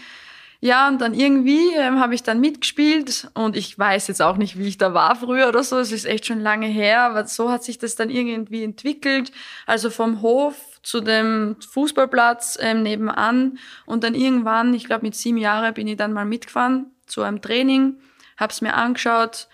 Ja, 0.60 0.88
und 0.88 1.00
dann 1.00 1.12
irgendwie 1.14 1.74
ähm, 1.74 2.00
habe 2.00 2.14
ich 2.14 2.22
dann 2.22 2.40
mitgespielt 2.40 3.28
und 3.34 3.56
ich 3.56 3.78
weiß 3.78 4.08
jetzt 4.08 4.22
auch 4.22 4.36
nicht, 4.36 4.58
wie 4.58 4.68
ich 4.68 4.78
da 4.78 4.94
war 4.94 5.14
früher 5.16 5.48
oder 5.48 5.62
so. 5.62 5.78
Es 5.78 5.92
ist 5.92 6.06
echt 6.06 6.26
schon 6.26 6.40
lange 6.40 6.66
her, 6.66 7.02
aber 7.02 7.26
so 7.26 7.50
hat 7.50 7.62
sich 7.62 7.78
das 7.78 7.94
dann 7.94 8.08
irgendwie 8.08 8.64
entwickelt. 8.64 9.32
Also 9.66 9.90
vom 9.90 10.22
Hof 10.22 10.80
zu 10.82 11.00
dem 11.00 11.56
Fußballplatz 11.70 12.58
ähm, 12.60 12.82
nebenan 12.82 13.58
und 13.84 14.02
dann 14.02 14.14
irgendwann, 14.14 14.72
ich 14.72 14.84
glaube 14.84 15.04
mit 15.04 15.14
sieben 15.14 15.38
Jahren, 15.38 15.74
bin 15.74 15.88
ich 15.88 15.96
dann 15.96 16.12
mal 16.12 16.24
mitgefahren 16.24 16.92
zu 17.06 17.22
einem 17.22 17.42
Training, 17.42 17.98
habe 18.36 18.52
es 18.52 18.60
mir 18.60 18.74
angeschaut. 18.74 19.48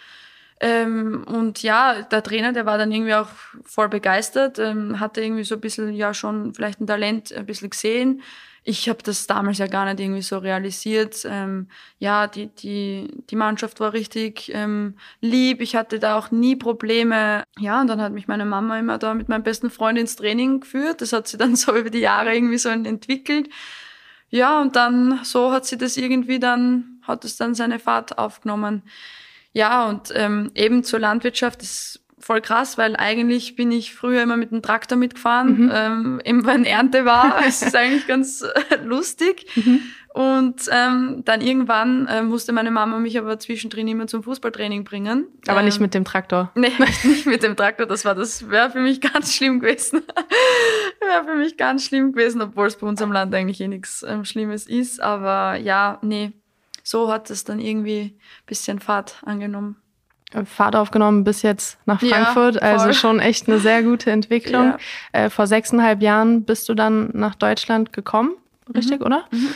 Ähm, 0.63 1.25
und 1.27 1.63
ja, 1.63 2.03
der 2.03 2.23
Trainer, 2.23 2.53
der 2.53 2.65
war 2.65 2.79
dann 2.79 2.93
irgendwie 2.93 3.15
auch 3.15 3.29
voll 3.65 3.89
begeistert, 3.89 4.59
ähm, 4.59 5.01
hatte 5.01 5.21
irgendwie 5.21 5.45
so 5.45 5.57
ein 5.57 5.61
bisschen 5.61 5.93
ja 5.93 6.15
schon 6.15 6.55
vielleicht 6.55 6.81
ein 6.81 6.87
Talent 6.87 7.33
ein 7.33 7.45
bisschen 7.45 7.69
gesehen 7.69 8.23
ich 8.65 8.89
habe 8.89 9.03
das 9.03 9.27
damals 9.27 9.59
ja 9.59 9.67
gar 9.67 9.85
nicht 9.87 9.99
irgendwie 9.99 10.23
so 10.23 10.39
realisiert. 10.39 11.27
Ähm, 11.29 11.69
ja, 11.99 12.29
die, 12.29 12.47
die, 12.47 13.09
die 13.29 13.37
Mannschaft 13.37 13.81
war 13.81 13.93
richtig 13.93 14.53
ähm, 14.55 14.95
lieb. 15.21 15.61
Ich 15.61 15.75
hatte 15.75 15.99
da 15.99 16.17
auch 16.17 16.31
nie 16.31 16.55
Probleme. 16.55 17.43
Ja, 17.59 17.81
und 17.81 17.89
dann 17.89 18.01
hat 18.01 18.13
mich 18.13 18.29
meine 18.29 18.45
Mama 18.45 18.79
immer 18.79 18.99
da 18.99 19.15
mit 19.15 19.29
meinem 19.29 19.43
besten 19.43 19.69
Freund 19.69 19.99
ins 19.99 20.15
Training 20.15 20.61
geführt. 20.61 21.01
Das 21.01 21.13
hat 21.13 21.27
sie 21.27 21.39
dann 21.39 21.57
so 21.57 21.75
über 21.75 21.91
die 21.91 21.99
Jahre 21.99 22.35
irgendwie 22.35 22.59
so 22.59 22.69
entwickelt. 22.69 23.49
Ja, 24.31 24.61
und 24.61 24.77
dann 24.77 25.21
so 25.25 25.51
hat 25.51 25.67
sie 25.67 25.77
das 25.77 25.97
irgendwie 25.97 26.39
dann, 26.39 27.01
hat 27.03 27.25
es 27.25 27.37
dann 27.37 27.55
seine 27.55 27.81
Fahrt 27.81 28.17
aufgenommen. 28.17 28.83
Ja, 29.53 29.89
und 29.89 30.13
ähm, 30.15 30.51
eben 30.55 30.83
zur 30.83 31.01
Landwirtschaft, 31.01 31.63
das 31.63 32.03
voll 32.23 32.41
krass, 32.41 32.79
weil 32.79 32.97
eigentlich 32.97 33.57
bin 33.57 33.73
ich 33.73 33.95
früher 33.95 34.23
immer 34.23 34.37
mit 34.37 34.53
dem 34.53 34.63
Traktor 34.63 34.97
mitgefahren, 34.97 35.65
mhm. 35.65 35.73
ähm, 35.75 36.21
eben 36.25 36.47
wenn 36.47 36.65
Ernte 36.65 37.05
war. 37.05 37.41
Es 37.47 37.63
ist 37.63 37.75
eigentlich 37.75 38.07
ganz 38.07 38.43
äh, 38.43 38.77
lustig. 38.85 39.47
Mhm. 39.57 39.81
Und 40.15 40.69
ähm, 40.71 41.23
dann 41.25 41.41
irgendwann 41.41 42.07
äh, 42.07 42.23
musste 42.23 42.53
meine 42.53 42.71
Mama 42.71 42.99
mich 42.99 43.19
aber 43.19 43.39
zwischendrin 43.39 43.89
immer 43.89 44.07
zum 44.07 44.23
Fußballtraining 44.23 44.85
bringen. 44.85 45.27
Aber 45.47 45.61
ähm, 45.61 45.65
nicht 45.65 45.81
mit 45.81 45.95
dem 45.95 46.05
Traktor. 46.05 46.53
Nee, 46.63 46.71
nicht 47.05 47.27
mit 47.27 47.43
dem 47.43 47.57
Traktor. 47.57 47.87
Das 47.87 48.05
war 48.05 48.15
das 48.15 48.51
wäre 48.51 48.71
für 48.71 48.81
mich 48.81 49.01
ganz 49.01 49.35
schlimm 49.35 49.61
gewesen. 49.61 50.03
wäre 51.01 51.25
für 51.25 51.37
mich 51.37 51.57
ganz 51.57 51.87
schlimm 51.87 52.13
gewesen, 52.13 52.43
obwohl 52.43 52.67
es 52.67 52.77
bei 52.77 52.87
uns 52.87 53.01
am 53.01 53.11
Land 53.11 53.35
eigentlich 53.35 53.61
eh 53.61 53.69
nichts 53.69 54.05
ähm, 54.07 54.27
Schlimmes 54.27 54.67
ist. 54.67 55.01
Aber 55.01 55.57
ja, 55.57 55.99
nee, 56.03 56.33
so 56.83 57.13
hat 57.13 57.31
es 57.31 57.45
dann 57.45 57.61
irgendwie 57.61 58.17
bisschen 58.47 58.81
Fahrt 58.81 59.17
angenommen. 59.25 59.77
Fahrt 60.47 60.77
aufgenommen 60.77 61.25
bis 61.25 61.43
jetzt 61.43 61.79
nach 61.85 62.01
Frankfurt. 62.01 62.55
Ja, 62.55 62.63
also 62.63 62.93
schon 62.93 63.21
echt 63.21 63.49
eine 63.49 63.59
sehr 63.59 63.83
gute 63.83 64.11
Entwicklung. 64.13 64.75
Ja. 65.13 65.27
Äh, 65.27 65.31
vor 65.31 65.47
sechseinhalb 65.47 66.01
Jahren 66.03 66.45
bist 66.45 66.69
du 66.69 66.75
dann 66.75 67.11
nach 67.13 67.35
Deutschland 67.35 67.93
gekommen, 67.93 68.33
richtig, 68.75 69.01
mhm. 69.01 69.07
oder? 69.07 69.25
Mhm. 69.31 69.49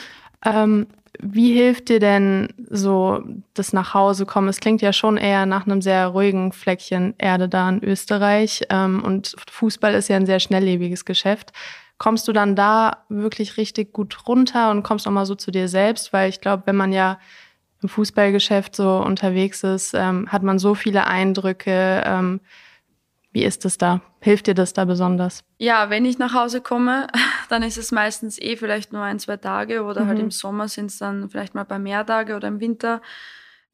Ähm, 0.45 0.87
wie 1.18 1.52
hilft 1.52 1.88
dir 1.88 1.99
denn 1.99 2.49
so 2.68 3.22
das 3.55 3.72
Nachhausekommen? 3.72 4.50
Es 4.50 4.61
klingt 4.61 4.83
ja 4.83 4.92
schon 4.92 5.16
eher 5.16 5.46
nach 5.46 5.66
einem 5.66 5.81
sehr 5.81 6.09
ruhigen 6.09 6.53
Fleckchen 6.53 7.14
Erde 7.16 7.48
da 7.48 7.68
in 7.68 7.83
Österreich. 7.83 8.62
Ähm, 8.68 9.03
und 9.03 9.35
Fußball 9.50 9.94
ist 9.94 10.09
ja 10.09 10.16
ein 10.16 10.27
sehr 10.27 10.40
schnelllebiges 10.40 11.05
Geschäft. 11.05 11.53
Kommst 11.98 12.28
du 12.28 12.32
dann 12.32 12.54
da 12.54 13.04
wirklich 13.09 13.56
richtig 13.56 13.92
gut 13.92 14.28
runter 14.28 14.70
und 14.70 14.82
kommst 14.82 15.06
auch 15.06 15.12
mal 15.12 15.26
so 15.26 15.35
zu 15.35 15.50
dir 15.50 15.68
selbst? 15.68 16.12
Weil 16.12 16.28
ich 16.28 16.40
glaube, 16.40 16.64
wenn 16.66 16.76
man 16.76 16.92
ja 16.92 17.18
im 17.82 17.88
Fußballgeschäft 17.88 18.76
so 18.76 18.98
unterwegs 18.98 19.62
ist, 19.62 19.94
ähm, 19.94 20.30
hat 20.30 20.42
man 20.42 20.59
so 20.59 20.74
viele 20.74 21.06
Eindrücke. 21.06 22.02
Ähm, 22.04 22.40
wie 23.32 23.44
ist 23.44 23.66
es 23.66 23.76
da? 23.76 24.00
Hilft 24.20 24.46
dir 24.46 24.54
das 24.54 24.72
da 24.72 24.87
besonders? 24.87 25.44
Ja, 25.59 25.90
wenn 25.90 26.06
ich 26.06 26.18
nach 26.18 26.32
Hause 26.32 26.62
komme, 26.62 27.06
dann 27.50 27.62
ist 27.62 27.76
es 27.76 27.92
meistens 27.92 28.40
eh 28.40 28.56
vielleicht 28.56 28.92
nur 28.92 29.02
ein, 29.02 29.18
zwei 29.18 29.37
Tage 29.37 29.82
oder 29.82 30.00
halt 30.00 30.04
mhm. 30.04 30.09
halt 30.09 30.18
im 30.20 30.30
Sommer 30.30 30.68
sind 30.68 30.87
es 30.87 30.98
dann 30.98 31.28
vielleicht 31.28 31.54
mal 31.54 31.62
ein 31.62 31.68
paar 31.68 31.78
mehr 31.78 32.04
Tage 32.06 32.35
oder 32.35 32.48
im 32.48 32.61
Winter 32.61 33.02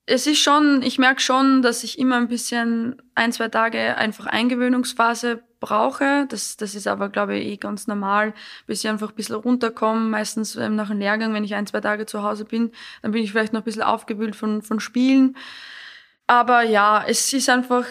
es 0.06 0.26
ist 0.26 0.40
schon, 0.40 0.82
ich 0.82 0.98
merke 0.98 1.20
schon, 1.20 1.62
dass 1.62 1.84
ich 1.84 1.98
immer 1.98 2.16
ein 2.16 2.28
bisschen 2.28 3.00
ein, 3.14 3.32
zwei 3.32 3.48
Tage 3.48 3.96
einfach 3.96 4.26
Eingewöhnungsphase 4.26 5.42
brauche. 5.60 6.26
Das, 6.28 6.56
das 6.56 6.74
ist 6.74 6.88
aber, 6.88 7.08
glaube 7.08 7.36
ich, 7.36 7.46
eh 7.46 7.56
ganz 7.56 7.86
normal, 7.86 8.34
bis 8.66 8.82
ich 8.82 8.90
einfach 8.90 9.10
ein 9.10 9.14
bisschen 9.14 9.36
runterkomme. 9.36 10.10
Meistens 10.10 10.56
ähm, 10.56 10.74
nach 10.74 10.90
einem 10.90 10.98
Lehrgang, 10.98 11.32
wenn 11.34 11.44
ich 11.44 11.54
ein, 11.54 11.66
zwei 11.66 11.80
Tage 11.80 12.04
zu 12.04 12.22
Hause 12.22 12.44
bin, 12.44 12.72
dann 13.00 13.12
bin 13.12 13.22
ich 13.22 13.30
vielleicht 13.30 13.52
noch 13.52 13.60
ein 13.60 13.64
bisschen 13.64 13.82
aufgewühlt 13.82 14.34
von, 14.34 14.62
von 14.62 14.80
Spielen. 14.80 15.36
Aber 16.26 16.62
ja, 16.62 17.04
es 17.06 17.32
ist 17.32 17.48
einfach, 17.48 17.86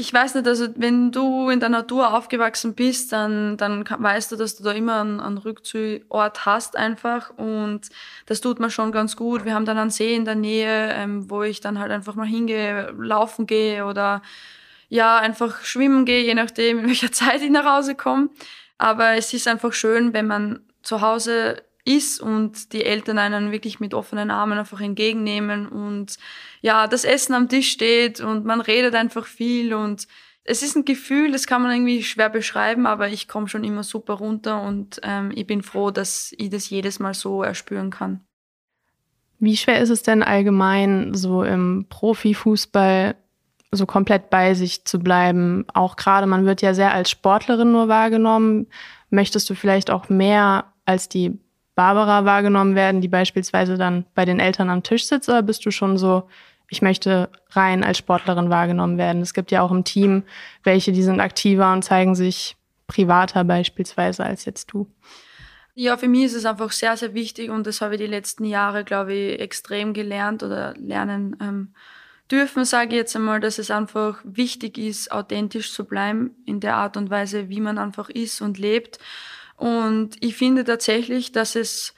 ich 0.00 0.14
weiß 0.14 0.34
nicht, 0.34 0.46
also 0.46 0.66
wenn 0.76 1.12
du 1.12 1.50
in 1.50 1.60
der 1.60 1.68
Natur 1.68 2.14
aufgewachsen 2.14 2.74
bist, 2.74 3.12
dann, 3.12 3.58
dann 3.58 3.84
weißt 3.86 4.32
du, 4.32 4.36
dass 4.36 4.56
du 4.56 4.64
da 4.64 4.72
immer 4.72 5.02
einen, 5.02 5.20
einen 5.20 5.36
Rückzugsort 5.36 6.46
hast 6.46 6.74
einfach 6.74 7.30
und 7.36 7.82
das 8.24 8.40
tut 8.40 8.60
mir 8.60 8.70
schon 8.70 8.92
ganz 8.92 9.14
gut. 9.14 9.44
Wir 9.44 9.54
haben 9.54 9.66
dann 9.66 9.76
einen 9.76 9.90
See 9.90 10.14
in 10.14 10.24
der 10.24 10.36
Nähe, 10.36 10.92
ähm, 10.94 11.30
wo 11.30 11.42
ich 11.42 11.60
dann 11.60 11.78
halt 11.78 11.92
einfach 11.92 12.14
mal 12.14 12.26
hingehe, 12.26 12.94
laufen 12.98 13.46
gehe 13.46 13.84
oder 13.84 14.22
ja, 14.88 15.18
einfach 15.18 15.62
schwimmen 15.62 16.06
gehe, 16.06 16.24
je 16.24 16.34
nachdem, 16.34 16.78
in 16.78 16.86
welcher 16.86 17.12
Zeit 17.12 17.42
ich 17.42 17.50
nach 17.50 17.66
Hause 17.66 17.94
komme. 17.94 18.30
Aber 18.78 19.16
es 19.16 19.34
ist 19.34 19.46
einfach 19.46 19.74
schön, 19.74 20.14
wenn 20.14 20.26
man 20.26 20.60
zu 20.82 21.02
Hause 21.02 21.62
ist 21.96 22.20
und 22.20 22.72
die 22.72 22.84
Eltern 22.84 23.18
einen 23.18 23.52
wirklich 23.52 23.80
mit 23.80 23.94
offenen 23.94 24.30
Armen 24.30 24.58
einfach 24.58 24.80
entgegennehmen 24.80 25.68
und 25.68 26.16
ja, 26.60 26.86
das 26.86 27.04
Essen 27.04 27.34
am 27.34 27.48
Tisch 27.48 27.70
steht 27.70 28.20
und 28.20 28.44
man 28.44 28.60
redet 28.60 28.94
einfach 28.94 29.26
viel 29.26 29.74
und 29.74 30.06
es 30.44 30.62
ist 30.62 30.74
ein 30.74 30.84
Gefühl, 30.84 31.32
das 31.32 31.46
kann 31.46 31.62
man 31.62 31.70
irgendwie 31.70 32.02
schwer 32.02 32.30
beschreiben, 32.30 32.86
aber 32.86 33.08
ich 33.08 33.28
komme 33.28 33.48
schon 33.48 33.64
immer 33.64 33.82
super 33.82 34.14
runter 34.14 34.62
und 34.62 35.00
ähm, 35.02 35.30
ich 35.34 35.46
bin 35.46 35.62
froh, 35.62 35.90
dass 35.90 36.34
ich 36.38 36.50
das 36.50 36.70
jedes 36.70 36.98
Mal 36.98 37.14
so 37.14 37.42
erspüren 37.42 37.90
kann. 37.90 38.20
Wie 39.38 39.56
schwer 39.56 39.80
ist 39.80 39.90
es 39.90 40.02
denn 40.02 40.22
allgemein, 40.22 41.14
so 41.14 41.44
im 41.44 41.86
Profifußball 41.88 43.14
so 43.72 43.86
komplett 43.86 44.28
bei 44.28 44.54
sich 44.54 44.84
zu 44.84 44.98
bleiben? 44.98 45.64
Auch 45.72 45.96
gerade, 45.96 46.26
man 46.26 46.44
wird 46.44 46.62
ja 46.62 46.74
sehr 46.74 46.92
als 46.92 47.10
Sportlerin 47.10 47.72
nur 47.72 47.88
wahrgenommen. 47.88 48.66
Möchtest 49.08 49.48
du 49.48 49.54
vielleicht 49.54 49.90
auch 49.90 50.08
mehr 50.08 50.72
als 50.84 51.08
die 51.08 51.38
Barbara 51.74 52.24
wahrgenommen 52.24 52.74
werden, 52.74 53.00
die 53.00 53.08
beispielsweise 53.08 53.76
dann 53.76 54.04
bei 54.14 54.24
den 54.24 54.40
Eltern 54.40 54.70
am 54.70 54.82
Tisch 54.82 55.06
sitzt, 55.06 55.28
oder 55.28 55.42
bist 55.42 55.64
du 55.64 55.70
schon 55.70 55.96
so, 55.98 56.28
ich 56.68 56.82
möchte 56.82 57.30
rein 57.50 57.84
als 57.84 57.98
Sportlerin 57.98 58.50
wahrgenommen 58.50 58.98
werden? 58.98 59.22
Es 59.22 59.34
gibt 59.34 59.50
ja 59.50 59.62
auch 59.62 59.70
im 59.70 59.84
Team 59.84 60.24
welche, 60.62 60.92
die 60.92 61.02
sind 61.02 61.20
aktiver 61.20 61.72
und 61.72 61.82
zeigen 61.82 62.14
sich 62.14 62.56
privater 62.86 63.44
beispielsweise 63.44 64.24
als 64.24 64.44
jetzt 64.44 64.72
du. 64.72 64.86
Ja, 65.74 65.96
für 65.96 66.08
mich 66.08 66.24
ist 66.24 66.34
es 66.34 66.44
einfach 66.44 66.72
sehr, 66.72 66.96
sehr 66.96 67.14
wichtig 67.14 67.50
und 67.50 67.66
das 67.66 67.80
habe 67.80 67.94
ich 67.94 68.00
die 68.00 68.06
letzten 68.06 68.44
Jahre, 68.44 68.84
glaube 68.84 69.14
ich, 69.14 69.40
extrem 69.40 69.94
gelernt 69.94 70.42
oder 70.42 70.74
lernen 70.76 71.36
ähm, 71.40 71.74
dürfen, 72.30 72.64
sage 72.64 72.90
ich 72.90 72.96
jetzt 72.96 73.16
einmal, 73.16 73.40
dass 73.40 73.58
es 73.58 73.70
einfach 73.70 74.20
wichtig 74.24 74.78
ist, 74.78 75.10
authentisch 75.10 75.72
zu 75.72 75.84
bleiben 75.84 76.32
in 76.44 76.60
der 76.60 76.76
Art 76.76 76.96
und 76.96 77.10
Weise, 77.10 77.48
wie 77.48 77.60
man 77.60 77.78
einfach 77.78 78.08
ist 78.08 78.40
und 78.40 78.58
lebt 78.58 78.98
und 79.60 80.12
ich 80.20 80.36
finde 80.36 80.64
tatsächlich, 80.64 81.32
dass 81.32 81.54
es 81.54 81.92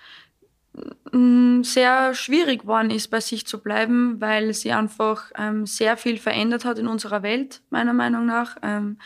mm, 1.13 1.63
sehr 1.63 2.13
schwierig 2.13 2.63
geworden 2.63 2.91
ist, 2.91 3.07
bei 3.07 3.21
sich 3.21 3.47
zu 3.47 3.61
bleiben, 3.61 4.21
weil 4.21 4.53
sie 4.53 4.73
einfach 4.73 5.31
ähm, 5.39 5.65
sehr 5.65 5.97
viel 5.97 6.19
verändert 6.19 6.65
hat 6.65 6.81
in 6.81 6.89
unserer 6.89 7.23
Welt, 7.23 7.61
meiner 7.71 7.93
Meinung 7.93 8.27
nach. 8.27 8.57
Ähm, 8.65 8.99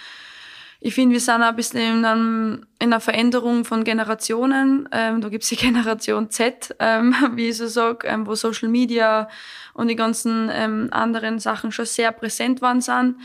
ich 0.80 0.94
finde, 0.94 1.12
wir 1.12 1.20
sind 1.20 1.42
ein 1.42 1.54
bisschen 1.54 1.98
in, 1.98 2.04
einem, 2.06 2.66
in 2.78 2.94
einer 2.94 3.00
Veränderung 3.00 3.66
von 3.66 3.84
Generationen. 3.84 4.88
Ähm, 4.90 5.20
da 5.20 5.28
gibt's 5.28 5.50
die 5.50 5.56
Generation 5.66 6.30
Z, 6.30 6.74
ähm, 6.78 7.14
wie 7.34 7.50
ich 7.50 7.58
so 7.58 7.66
sage, 7.66 8.06
ähm, 8.06 8.26
wo 8.26 8.34
Social 8.36 8.70
Media 8.70 9.28
und 9.74 9.88
die 9.88 9.96
ganzen 9.96 10.48
ähm, 10.50 10.88
anderen 10.92 11.40
Sachen 11.40 11.72
schon 11.72 11.84
sehr 11.84 12.10
präsent 12.10 12.62
waren 12.62 12.80
sind. 12.80 13.16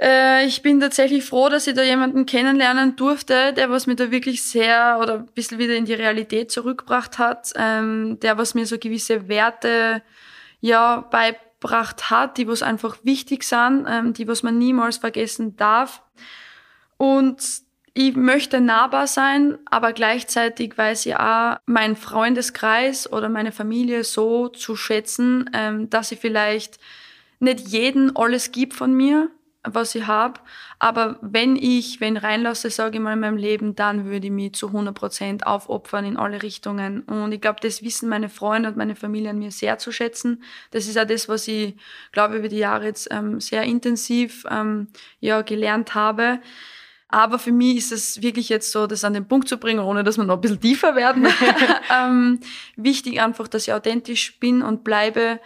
Äh, 0.00 0.46
ich 0.46 0.62
bin 0.62 0.80
tatsächlich 0.80 1.24
froh, 1.24 1.50
dass 1.50 1.66
ich 1.66 1.74
da 1.74 1.82
jemanden 1.82 2.24
kennenlernen 2.24 2.96
durfte, 2.96 3.52
der 3.52 3.70
was 3.70 3.86
mir 3.86 3.96
da 3.96 4.10
wirklich 4.10 4.42
sehr 4.42 4.98
oder 5.00 5.14
ein 5.18 5.26
bisschen 5.26 5.58
wieder 5.58 5.76
in 5.76 5.84
die 5.84 5.94
Realität 5.94 6.50
zurückgebracht 6.50 7.18
hat, 7.18 7.52
ähm, 7.56 8.18
der 8.20 8.38
was 8.38 8.54
mir 8.54 8.66
so 8.66 8.78
gewisse 8.78 9.28
Werte 9.28 10.02
ja 10.60 11.06
beibracht 11.10 12.10
hat, 12.10 12.38
die 12.38 12.48
was 12.48 12.62
einfach 12.62 12.96
wichtig 13.02 13.44
sind, 13.44 13.86
ähm, 13.88 14.14
die 14.14 14.26
was 14.26 14.42
man 14.42 14.56
niemals 14.56 14.96
vergessen 14.96 15.56
darf. 15.56 16.02
Und 16.96 17.42
ich 17.92 18.16
möchte 18.16 18.62
nahbar 18.62 19.06
sein, 19.06 19.58
aber 19.66 19.92
gleichzeitig 19.92 20.78
weiß 20.78 21.04
ich 21.06 21.16
auch, 21.16 21.56
meinen 21.66 21.96
Freundeskreis 21.96 23.12
oder 23.12 23.28
meine 23.28 23.52
Familie 23.52 24.04
so 24.04 24.48
zu 24.48 24.76
schätzen, 24.76 25.50
ähm, 25.52 25.90
dass 25.90 26.10
ich 26.10 26.20
vielleicht 26.20 26.78
nicht 27.38 27.68
jeden 27.68 28.16
alles 28.16 28.52
gibt 28.52 28.74
von 28.74 28.94
mir, 28.94 29.30
was 29.62 29.94
ich 29.94 30.06
habe. 30.06 30.40
Aber 30.78 31.18
wenn 31.20 31.56
ich, 31.56 32.00
wenn 32.00 32.16
reinlasse, 32.16 32.70
sage 32.70 32.96
ich 32.96 33.02
mal, 33.02 33.12
in 33.12 33.20
meinem 33.20 33.36
Leben, 33.36 33.74
dann 33.74 34.06
würde 34.06 34.26
ich 34.26 34.32
mich 34.32 34.54
zu 34.54 34.68
100 34.68 34.94
Prozent 34.94 35.46
aufopfern 35.46 36.04
in 36.04 36.16
alle 36.16 36.42
Richtungen. 36.42 37.02
Und 37.02 37.32
ich 37.32 37.40
glaube, 37.40 37.60
das 37.60 37.82
wissen 37.82 38.08
meine 38.08 38.28
Freunde 38.28 38.70
und 38.70 38.76
meine 38.76 38.96
Familie 38.96 39.30
an 39.30 39.38
mir 39.38 39.50
sehr 39.50 39.78
zu 39.78 39.92
schätzen. 39.92 40.42
Das 40.70 40.86
ist 40.86 40.98
auch 40.98 41.06
das, 41.06 41.28
was 41.28 41.46
ich, 41.48 41.76
glaube 42.12 42.36
über 42.36 42.48
die 42.48 42.58
Jahre 42.58 42.86
jetzt 42.86 43.08
ähm, 43.10 43.40
sehr 43.40 43.64
intensiv 43.64 44.46
ähm, 44.50 44.88
ja, 45.20 45.42
gelernt 45.42 45.94
habe. 45.94 46.40
Aber 47.08 47.38
für 47.38 47.52
mich 47.52 47.76
ist 47.76 47.92
es 47.92 48.22
wirklich 48.22 48.48
jetzt 48.48 48.70
so, 48.70 48.86
das 48.86 49.04
an 49.04 49.14
den 49.14 49.26
Punkt 49.26 49.48
zu 49.48 49.58
bringen, 49.58 49.80
ohne 49.80 50.04
dass 50.04 50.16
wir 50.16 50.24
noch 50.24 50.36
ein 50.36 50.40
bisschen 50.40 50.60
tiefer 50.60 50.94
werden. 50.94 51.26
ähm, 51.94 52.40
wichtig 52.76 53.20
einfach, 53.20 53.48
dass 53.48 53.66
ich 53.66 53.74
authentisch 53.74 54.38
bin 54.38 54.62
und 54.62 54.84
bleibe 54.84 55.40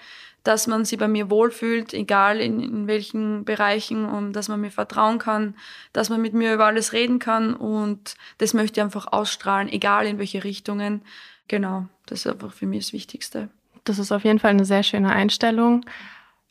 dass 0.45 0.67
man 0.67 0.85
sich 0.85 0.99
bei 0.99 1.09
mir 1.09 1.31
wohlfühlt, 1.31 1.95
egal 1.95 2.39
in, 2.39 2.61
in 2.61 2.87
welchen 2.87 3.45
Bereichen, 3.45 4.05
und 4.05 4.35
dass 4.35 4.49
man 4.49 4.61
mir 4.61 4.71
vertrauen 4.71 5.19
kann, 5.19 5.57
dass 5.93 6.11
man 6.11 6.21
mit 6.21 6.35
mir 6.35 6.55
über 6.55 6.67
alles 6.67 6.93
reden 6.93 7.19
kann 7.19 7.55
und 7.55 8.15
das 8.39 8.55
möchte 8.55 8.79
ich 8.79 8.85
einfach 8.85 9.11
ausstrahlen, 9.11 9.69
egal 9.69 10.07
in 10.07 10.19
welche 10.19 10.45
Richtungen. 10.45 11.03
Genau, 11.49 11.87
das 12.07 12.21
ist 12.21 12.27
einfach 12.33 12.53
für 12.53 12.67
mich 12.67 12.87
das 12.87 12.93
Wichtigste. 12.93 13.49
Das 13.85 13.99
ist 13.99 14.13
auf 14.13 14.25
jeden 14.25 14.39
Fall 14.39 14.51
eine 14.51 14.65
sehr 14.65 14.83
schöne 14.83 15.11
Einstellung. 15.11 15.85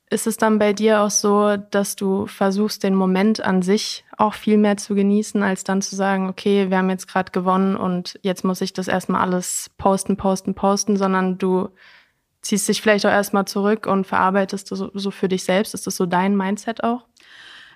Ist 0.09 0.27
es 0.27 0.37
dann 0.37 0.59
bei 0.59 0.73
dir 0.73 1.01
auch 1.01 1.09
so, 1.09 1.57
dass 1.57 1.95
du 1.95 2.27
versuchst, 2.27 2.83
den 2.83 2.93
Moment 2.93 3.41
an 3.41 3.61
sich 3.61 4.05
auch 4.17 4.33
viel 4.35 4.57
mehr 4.57 4.77
zu 4.77 4.93
genießen, 4.93 5.41
als 5.41 5.63
dann 5.63 5.81
zu 5.81 5.95
sagen, 5.95 6.29
okay, 6.29 6.69
wir 6.69 6.77
haben 6.77 6.89
jetzt 6.89 7.07
gerade 7.07 7.31
gewonnen 7.31 7.75
und 7.75 8.19
jetzt 8.21 8.43
muss 8.43 8.61
ich 8.61 8.73
das 8.73 8.87
erstmal 8.87 9.21
alles 9.21 9.71
posten, 9.77 10.17
posten, 10.17 10.53
posten, 10.53 10.97
sondern 10.97 11.37
du 11.37 11.69
ziehst 12.43 12.67
dich 12.67 12.81
vielleicht 12.81 13.05
auch 13.05 13.11
erstmal 13.11 13.45
zurück 13.45 13.87
und 13.87 14.05
verarbeitest 14.05 14.69
du 14.69 14.75
so, 14.75 14.91
so 14.93 15.09
für 15.09 15.27
dich 15.27 15.43
selbst. 15.43 15.73
Ist 15.73 15.87
das 15.87 15.95
so 15.95 16.05
dein 16.05 16.37
Mindset 16.37 16.83
auch? 16.83 17.07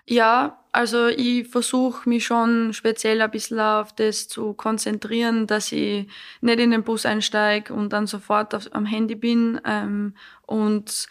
Ja, 0.05 0.63
also 0.71 1.07
ich 1.07 1.47
versuche 1.47 2.07
mich 2.07 2.25
schon 2.25 2.71
speziell 2.71 3.21
ein 3.21 3.31
bisschen 3.31 3.59
auf 3.59 3.93
das 3.93 4.27
zu 4.27 4.53
konzentrieren, 4.53 5.47
dass 5.47 5.71
ich 5.71 6.07
nicht 6.39 6.59
in 6.59 6.71
den 6.71 6.83
Bus 6.83 7.05
einsteige 7.05 7.73
und 7.73 7.91
dann 7.91 8.07
sofort 8.07 8.55
auf, 8.55 8.67
am 8.71 8.85
Handy 8.85 9.15
bin 9.15 9.59
ähm, 9.65 10.13
und 10.45 11.07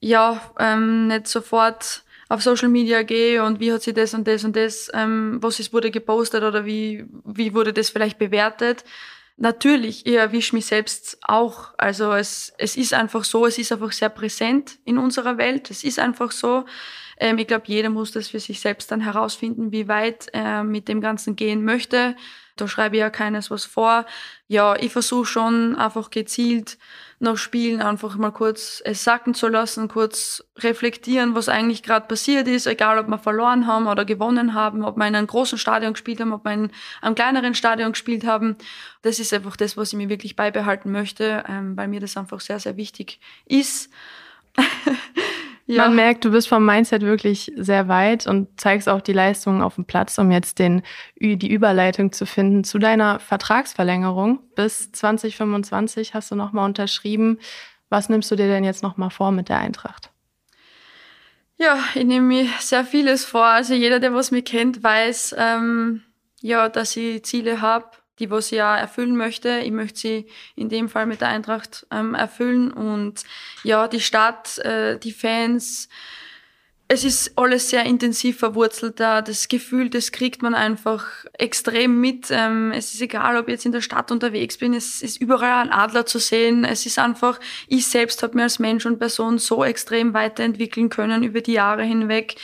ja, 0.00 0.40
ähm, 0.58 1.08
nicht 1.08 1.28
sofort 1.28 2.02
auf 2.28 2.42
Social 2.42 2.68
Media 2.68 3.02
gehe 3.02 3.44
und 3.44 3.60
wie 3.60 3.72
hat 3.72 3.82
sie 3.82 3.94
das 3.94 4.12
und 4.12 4.26
das 4.26 4.44
und 4.44 4.56
das, 4.56 4.90
ähm, 4.92 5.38
was 5.40 5.60
ist, 5.60 5.72
wurde 5.72 5.92
gepostet 5.92 6.42
oder 6.42 6.64
wie, 6.64 7.04
wie 7.24 7.54
wurde 7.54 7.72
das 7.72 7.90
vielleicht 7.90 8.18
bewertet, 8.18 8.84
Natürlich, 9.38 10.06
ich 10.06 10.14
erwische 10.14 10.56
mich 10.56 10.64
selbst 10.64 11.18
auch. 11.22 11.74
Also 11.76 12.12
es, 12.12 12.54
es 12.56 12.76
ist 12.76 12.94
einfach 12.94 13.22
so, 13.24 13.44
es 13.44 13.58
ist 13.58 13.70
einfach 13.70 13.92
sehr 13.92 14.08
präsent 14.08 14.78
in 14.84 14.96
unserer 14.96 15.36
Welt. 15.36 15.70
Es 15.70 15.84
ist 15.84 15.98
einfach 15.98 16.30
so. 16.30 16.64
Ähm, 17.18 17.36
ich 17.36 17.46
glaube, 17.46 17.64
jeder 17.66 17.90
muss 17.90 18.12
das 18.12 18.28
für 18.28 18.40
sich 18.40 18.60
selbst 18.60 18.90
dann 18.90 19.02
herausfinden, 19.02 19.72
wie 19.72 19.88
weit 19.88 20.28
er 20.32 20.64
mit 20.64 20.88
dem 20.88 21.02
Ganzen 21.02 21.36
gehen 21.36 21.64
möchte. 21.64 22.16
Da 22.56 22.68
schreibe 22.68 22.96
ich 22.96 23.00
ja 23.00 23.10
keines 23.10 23.50
was 23.50 23.64
vor. 23.64 24.06
Ja, 24.48 24.76
ich 24.76 24.92
versuche 24.92 25.26
schon 25.26 25.76
einfach 25.76 26.10
gezielt 26.10 26.78
nach 27.18 27.36
Spielen 27.38 27.80
einfach 27.80 28.16
mal 28.16 28.30
kurz 28.30 28.82
es 28.84 29.02
sacken 29.02 29.34
zu 29.34 29.48
lassen, 29.48 29.88
kurz 29.88 30.44
reflektieren, 30.58 31.34
was 31.34 31.48
eigentlich 31.48 31.82
gerade 31.82 32.06
passiert 32.06 32.46
ist, 32.46 32.66
egal 32.66 32.98
ob 32.98 33.08
wir 33.08 33.18
verloren 33.18 33.66
haben 33.66 33.86
oder 33.86 34.04
gewonnen 34.04 34.52
haben, 34.52 34.84
ob 34.84 34.96
wir 34.96 35.06
in 35.06 35.14
einem 35.14 35.26
großen 35.26 35.56
Stadion 35.56 35.94
gespielt 35.94 36.20
haben, 36.20 36.32
ob 36.32 36.44
wir 36.44 36.52
in 36.52 36.70
einem 37.00 37.14
kleineren 37.14 37.54
Stadion 37.54 37.92
gespielt 37.92 38.26
haben. 38.26 38.56
Das 39.02 39.18
ist 39.18 39.32
einfach 39.32 39.56
das, 39.56 39.76
was 39.76 39.92
ich 39.92 39.98
mir 39.98 40.08
wirklich 40.10 40.36
beibehalten 40.36 40.92
möchte, 40.92 41.44
ähm, 41.48 41.76
weil 41.76 41.88
mir 41.88 42.00
das 42.00 42.16
einfach 42.16 42.40
sehr, 42.40 42.60
sehr 42.60 42.76
wichtig 42.76 43.18
ist. 43.46 43.90
Ja. 45.68 45.82
Man 45.82 45.96
merkt, 45.96 46.24
du 46.24 46.30
bist 46.30 46.46
vom 46.46 46.64
Mindset 46.64 47.02
wirklich 47.02 47.52
sehr 47.56 47.88
weit 47.88 48.28
und 48.28 48.60
zeigst 48.60 48.88
auch 48.88 49.00
die 49.00 49.12
Leistungen 49.12 49.62
auf 49.62 49.74
dem 49.74 49.84
Platz, 49.84 50.16
um 50.16 50.30
jetzt 50.30 50.60
den, 50.60 50.82
die 51.16 51.50
Überleitung 51.50 52.12
zu 52.12 52.24
finden 52.24 52.62
zu 52.62 52.78
deiner 52.78 53.18
Vertragsverlängerung. 53.18 54.38
Bis 54.54 54.92
2025 54.92 56.14
hast 56.14 56.30
du 56.30 56.36
nochmal 56.36 56.66
unterschrieben. 56.66 57.40
Was 57.88 58.08
nimmst 58.08 58.30
du 58.30 58.36
dir 58.36 58.46
denn 58.46 58.62
jetzt 58.62 58.84
nochmal 58.84 59.10
vor 59.10 59.32
mit 59.32 59.48
der 59.48 59.58
Eintracht? 59.58 60.10
Ja, 61.58 61.78
ich 61.94 62.04
nehme 62.04 62.26
mir 62.26 62.48
sehr 62.60 62.84
vieles 62.84 63.24
vor. 63.24 63.46
Also 63.46 63.74
jeder, 63.74 63.98
der 63.98 64.14
was 64.14 64.30
mich 64.30 64.44
kennt, 64.44 64.84
weiß, 64.84 65.34
ähm, 65.36 66.02
ja, 66.40 66.68
dass 66.68 66.96
ich 66.96 67.24
Ziele 67.24 67.60
habe, 67.60 67.90
die 68.18 68.30
was 68.30 68.52
ich 68.52 68.58
ja 68.58 68.76
erfüllen 68.76 69.16
möchte. 69.16 69.58
Ich 69.58 69.72
möchte 69.72 69.98
sie 69.98 70.26
in 70.54 70.68
dem 70.68 70.88
Fall 70.88 71.06
mit 71.06 71.20
der 71.20 71.28
Eintracht 71.28 71.86
ähm, 71.90 72.14
erfüllen 72.14 72.72
und 72.72 73.24
ja, 73.62 73.88
die 73.88 74.00
Stadt, 74.00 74.58
äh, 74.58 74.98
die 74.98 75.12
Fans, 75.12 75.88
es 76.88 77.02
ist 77.02 77.32
alles 77.36 77.70
sehr 77.70 77.84
intensiv 77.84 78.38
verwurzelt 78.38 79.00
da. 79.00 79.20
Das 79.20 79.48
Gefühl, 79.48 79.90
das 79.90 80.12
kriegt 80.12 80.42
man 80.42 80.54
einfach 80.54 81.04
extrem 81.32 82.00
mit. 82.00 82.28
Ähm, 82.30 82.70
es 82.72 82.94
ist 82.94 83.02
egal, 83.02 83.36
ob 83.36 83.48
ich 83.48 83.54
jetzt 83.54 83.66
in 83.66 83.72
der 83.72 83.80
Stadt 83.80 84.12
unterwegs 84.12 84.56
bin, 84.58 84.72
es 84.72 85.02
ist 85.02 85.20
überall 85.20 85.64
ein 85.64 85.72
Adler 85.72 86.06
zu 86.06 86.20
sehen. 86.20 86.64
Es 86.64 86.86
ist 86.86 87.00
einfach, 87.00 87.40
ich 87.66 87.88
selbst 87.88 88.22
habe 88.22 88.36
mir 88.36 88.44
als 88.44 88.60
Mensch 88.60 88.86
und 88.86 89.00
Person 89.00 89.38
so 89.38 89.64
extrem 89.64 90.14
weiterentwickeln 90.14 90.88
können 90.88 91.24
über 91.24 91.40
die 91.40 91.54
Jahre 91.54 91.82
hinweg 91.82 92.36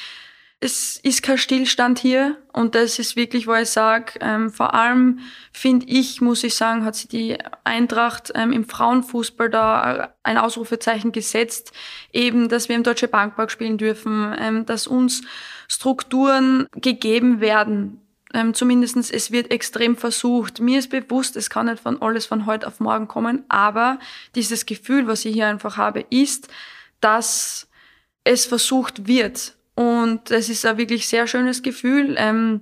es 0.62 0.96
ist 1.02 1.24
kein 1.24 1.38
Stillstand 1.38 1.98
hier 1.98 2.36
und 2.52 2.76
das 2.76 3.00
ist 3.00 3.16
wirklich, 3.16 3.48
wo 3.48 3.54
ich 3.54 3.68
sage, 3.68 4.12
ähm, 4.20 4.48
vor 4.48 4.74
allem 4.74 5.18
finde 5.52 5.86
ich, 5.88 6.20
muss 6.20 6.44
ich 6.44 6.54
sagen, 6.54 6.84
hat 6.84 6.94
sich 6.94 7.08
die 7.08 7.36
Eintracht 7.64 8.30
ähm, 8.36 8.52
im 8.52 8.64
Frauenfußball 8.64 9.50
da 9.50 10.14
ein 10.22 10.38
Ausrufezeichen 10.38 11.10
gesetzt, 11.10 11.72
eben, 12.12 12.48
dass 12.48 12.68
wir 12.68 12.76
im 12.76 12.84
Deutsche 12.84 13.08
Bankpark 13.08 13.50
spielen 13.50 13.76
dürfen, 13.76 14.32
ähm, 14.38 14.64
dass 14.64 14.86
uns 14.86 15.22
Strukturen 15.66 16.68
gegeben 16.76 17.40
werden. 17.40 18.00
Ähm, 18.32 18.54
zumindestens 18.54 19.10
es 19.10 19.32
wird 19.32 19.50
extrem 19.50 19.96
versucht. 19.96 20.60
Mir 20.60 20.78
ist 20.78 20.90
bewusst, 20.90 21.36
es 21.36 21.50
kann 21.50 21.66
nicht 21.66 21.82
von 21.82 22.00
alles 22.00 22.26
von 22.26 22.46
heute 22.46 22.68
auf 22.68 22.78
morgen 22.78 23.08
kommen, 23.08 23.44
aber 23.48 23.98
dieses 24.36 24.64
Gefühl, 24.64 25.08
was 25.08 25.24
ich 25.24 25.34
hier 25.34 25.48
einfach 25.48 25.76
habe, 25.76 26.06
ist, 26.08 26.46
dass 27.00 27.66
es 28.22 28.46
versucht 28.46 29.08
wird 29.08 29.56
und 29.74 30.30
es 30.30 30.48
ist 30.48 30.66
ein 30.66 30.78
wirklich 30.78 31.08
sehr 31.08 31.26
schönes 31.26 31.62
Gefühl. 31.62 32.14
Ähm, 32.18 32.60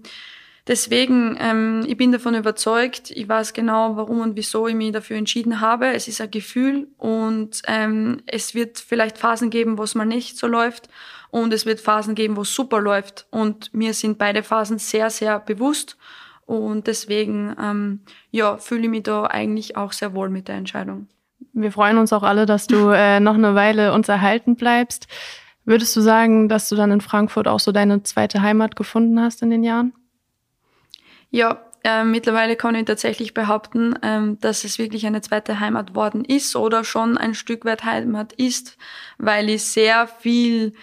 deswegen, 0.66 1.37
ähm, 1.40 1.85
ich 1.87 1.96
bin 1.96 2.12
davon 2.12 2.35
überzeugt, 2.35 3.11
ich 3.11 3.29
weiß 3.29 3.53
genau, 3.53 3.96
warum 3.96 4.20
und 4.20 4.37
wieso 4.37 4.68
ich 4.68 4.75
mich 4.75 4.92
dafür 4.92 5.16
entschieden 5.16 5.61
habe. 5.61 5.92
Es 5.92 6.09
ist 6.09 6.20
ein 6.20 6.31
Gefühl 6.31 6.88
und 6.99 7.62
ähm, 7.66 8.23
es 8.27 8.55
wird 8.55 8.79
vielleicht 8.79 9.18
Phasen 9.18 9.51
geben, 9.51 9.79
wo 9.79 9.83
es 9.83 9.94
mal 9.94 10.05
nicht 10.05 10.38
so 10.38 10.46
läuft 10.46 10.88
und 11.31 11.53
es 11.53 11.66
wird 11.66 11.81
Phasen 11.81 12.14
geben, 12.14 12.37
wo 12.37 12.42
es 12.42 12.55
super 12.55 12.81
läuft. 12.81 13.27
Und 13.31 13.73
mir 13.75 13.94
sind 13.94 14.18
beide 14.18 14.42
Phasen 14.42 14.79
sehr, 14.79 15.11
sehr 15.11 15.40
bewusst. 15.40 15.96
Und 16.46 16.88
deswegen 16.88 17.55
ähm, 17.61 18.01
ja, 18.33 18.57
fühle 18.57 18.83
ich 18.83 18.88
mich 18.88 19.03
da 19.05 19.25
eigentlich 19.25 19.77
auch 19.77 19.92
sehr 19.92 20.14
wohl 20.14 20.31
mit 20.31 20.49
der 20.49 20.57
Entscheidung. 20.57 21.07
Wir 21.53 21.70
freuen 21.70 21.99
uns 21.99 22.12
auch 22.12 22.25
alle, 22.25 22.46
dass 22.46 22.66
du 22.66 22.90
äh, 22.90 23.20
noch 23.20 23.35
eine 23.35 23.55
Weile 23.55 23.92
uns 23.92 24.09
erhalten 24.09 24.57
bleibst. 24.57 25.07
Würdest 25.64 25.94
du 25.96 26.01
sagen, 26.01 26.49
dass 26.49 26.68
du 26.68 26.77
dann 26.77 26.90
in 26.90 27.01
Frankfurt 27.01 27.46
auch 27.46 27.61
so 27.61 27.73
deine 27.73 28.03
zweite 28.03 28.42
Heimat 28.42 28.77
gefunden 28.77 29.20
hast 29.20 29.42
in 29.42 29.51
den 29.51 29.62
Jahren? 29.62 29.92
Ja, 31.31 31.64
äh, 31.85 32.05
mittlerweile 32.05 32.57
kann 32.57 32.75
ich 32.75 32.85
tatsächlich 32.85 33.35
behaupten, 33.35 33.94
äh, 34.03 34.37
dass 34.40 34.64
es 34.64 34.79
wirklich 34.79 35.07
eine 35.07 35.20
zweite 35.20 35.61
Heimat 35.61 35.94
worden 35.94 36.25
ist 36.25 36.57
oder 36.57 36.85
schon 36.85 37.16
ein 37.16 37.35
Stück 37.35 37.64
weit 37.64 37.85
Heimat 37.85 38.33
ist, 38.33 38.77
weil 39.18 39.49
ich 39.49 39.64
sehr 39.64 40.07
viel 40.07 40.75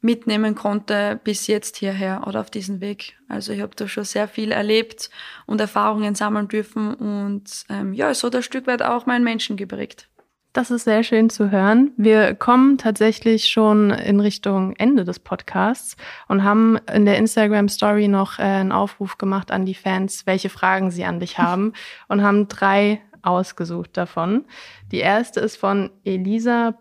mitnehmen 0.00 0.54
konnte 0.54 1.18
bis 1.22 1.46
jetzt 1.46 1.76
hierher 1.76 2.24
oder 2.26 2.40
auf 2.40 2.50
diesen 2.50 2.80
Weg. 2.80 3.16
Also 3.28 3.52
ich 3.52 3.60
habe 3.60 3.74
da 3.74 3.88
schon 3.88 4.04
sehr 4.04 4.28
viel 4.28 4.52
erlebt 4.52 5.10
und 5.46 5.60
Erfahrungen 5.60 6.14
sammeln 6.14 6.48
dürfen 6.48 6.94
und 6.94 7.64
ähm, 7.70 7.92
ja, 7.94 8.12
so 8.14 8.30
ein 8.30 8.42
Stück 8.42 8.66
weit 8.66 8.82
auch 8.82 9.06
meinen 9.06 9.24
Menschen 9.24 9.56
geprägt. 9.56 10.08
Das 10.56 10.70
ist 10.70 10.84
sehr 10.84 11.02
schön 11.02 11.28
zu 11.28 11.50
hören. 11.50 11.92
Wir 11.98 12.34
kommen 12.34 12.78
tatsächlich 12.78 13.50
schon 13.50 13.90
in 13.90 14.20
Richtung 14.20 14.74
Ende 14.76 15.04
des 15.04 15.18
Podcasts 15.18 15.98
und 16.28 16.44
haben 16.44 16.78
in 16.90 17.04
der 17.04 17.18
Instagram 17.18 17.68
Story 17.68 18.08
noch 18.08 18.38
äh, 18.38 18.44
einen 18.44 18.72
Aufruf 18.72 19.18
gemacht 19.18 19.50
an 19.50 19.66
die 19.66 19.74
Fans, 19.74 20.24
welche 20.24 20.48
Fragen 20.48 20.90
sie 20.90 21.04
an 21.04 21.20
dich 21.20 21.36
haben 21.38 21.74
und 22.08 22.22
haben 22.22 22.48
drei 22.48 23.02
ausgesucht 23.20 23.98
davon. 23.98 24.46
Die 24.90 25.00
erste 25.00 25.40
ist 25.40 25.58
von 25.58 25.90
elisa.wae. 26.04 26.72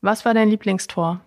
Was 0.00 0.24
war 0.24 0.32
dein 0.32 0.50
Lieblingstor? 0.50 1.22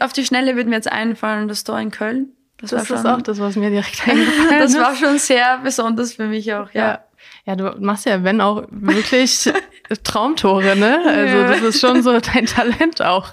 Auf 0.00 0.12
die 0.12 0.26
Schnelle 0.26 0.54
wird 0.54 0.68
mir 0.68 0.74
jetzt 0.74 0.92
einfallen, 0.92 1.48
das 1.48 1.64
Tor 1.64 1.80
in 1.80 1.90
Köln. 1.90 2.32
Das, 2.58 2.68
das 2.68 2.90
ist 2.90 3.06
auch 3.06 3.22
das, 3.22 3.40
was 3.40 3.56
mir 3.56 3.70
direkt 3.70 4.02
eingefallen 4.06 4.64
ist. 4.64 4.74
Das 4.74 4.82
war 4.82 4.94
schon 4.94 5.18
sehr 5.18 5.60
besonders 5.64 6.12
für 6.12 6.26
mich 6.26 6.52
auch, 6.52 6.70
ja. 6.72 6.88
ja. 6.88 7.04
Ja, 7.44 7.56
du 7.56 7.74
machst 7.80 8.06
ja, 8.06 8.22
wenn 8.22 8.40
auch 8.40 8.64
wirklich 8.70 9.50
Traumtore, 10.04 10.76
ne? 10.76 11.00
Also 11.04 11.36
ja. 11.36 11.48
das 11.48 11.62
ist 11.62 11.80
schon 11.80 12.02
so 12.02 12.18
dein 12.20 12.46
Talent 12.46 13.02
auch. 13.02 13.32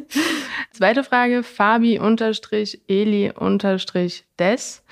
Zweite 0.72 1.04
Frage, 1.04 1.42
Fabi 1.42 1.98
unterstrich 1.98 2.80
Eli 2.88 3.32
unterstrich 3.34 4.24
Des. 4.38 4.82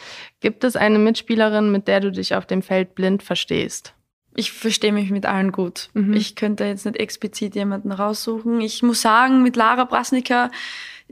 Gibt 0.40 0.64
es 0.64 0.76
eine 0.76 0.98
Mitspielerin, 0.98 1.70
mit 1.70 1.88
der 1.88 2.00
du 2.00 2.10
dich 2.10 2.34
auf 2.34 2.46
dem 2.46 2.62
Feld 2.62 2.94
blind 2.94 3.22
verstehst? 3.22 3.94
Ich 4.36 4.52
verstehe 4.52 4.92
mich 4.92 5.10
mit 5.10 5.26
allen 5.26 5.52
gut. 5.52 5.90
Mhm. 5.94 6.14
Ich 6.14 6.36
könnte 6.36 6.64
jetzt 6.64 6.86
nicht 6.86 6.98
explizit 6.98 7.54
jemanden 7.54 7.92
raussuchen. 7.92 8.60
Ich 8.60 8.82
muss 8.82 9.02
sagen, 9.02 9.42
mit 9.42 9.56
Lara 9.56 9.84
Brasnicker 9.84 10.50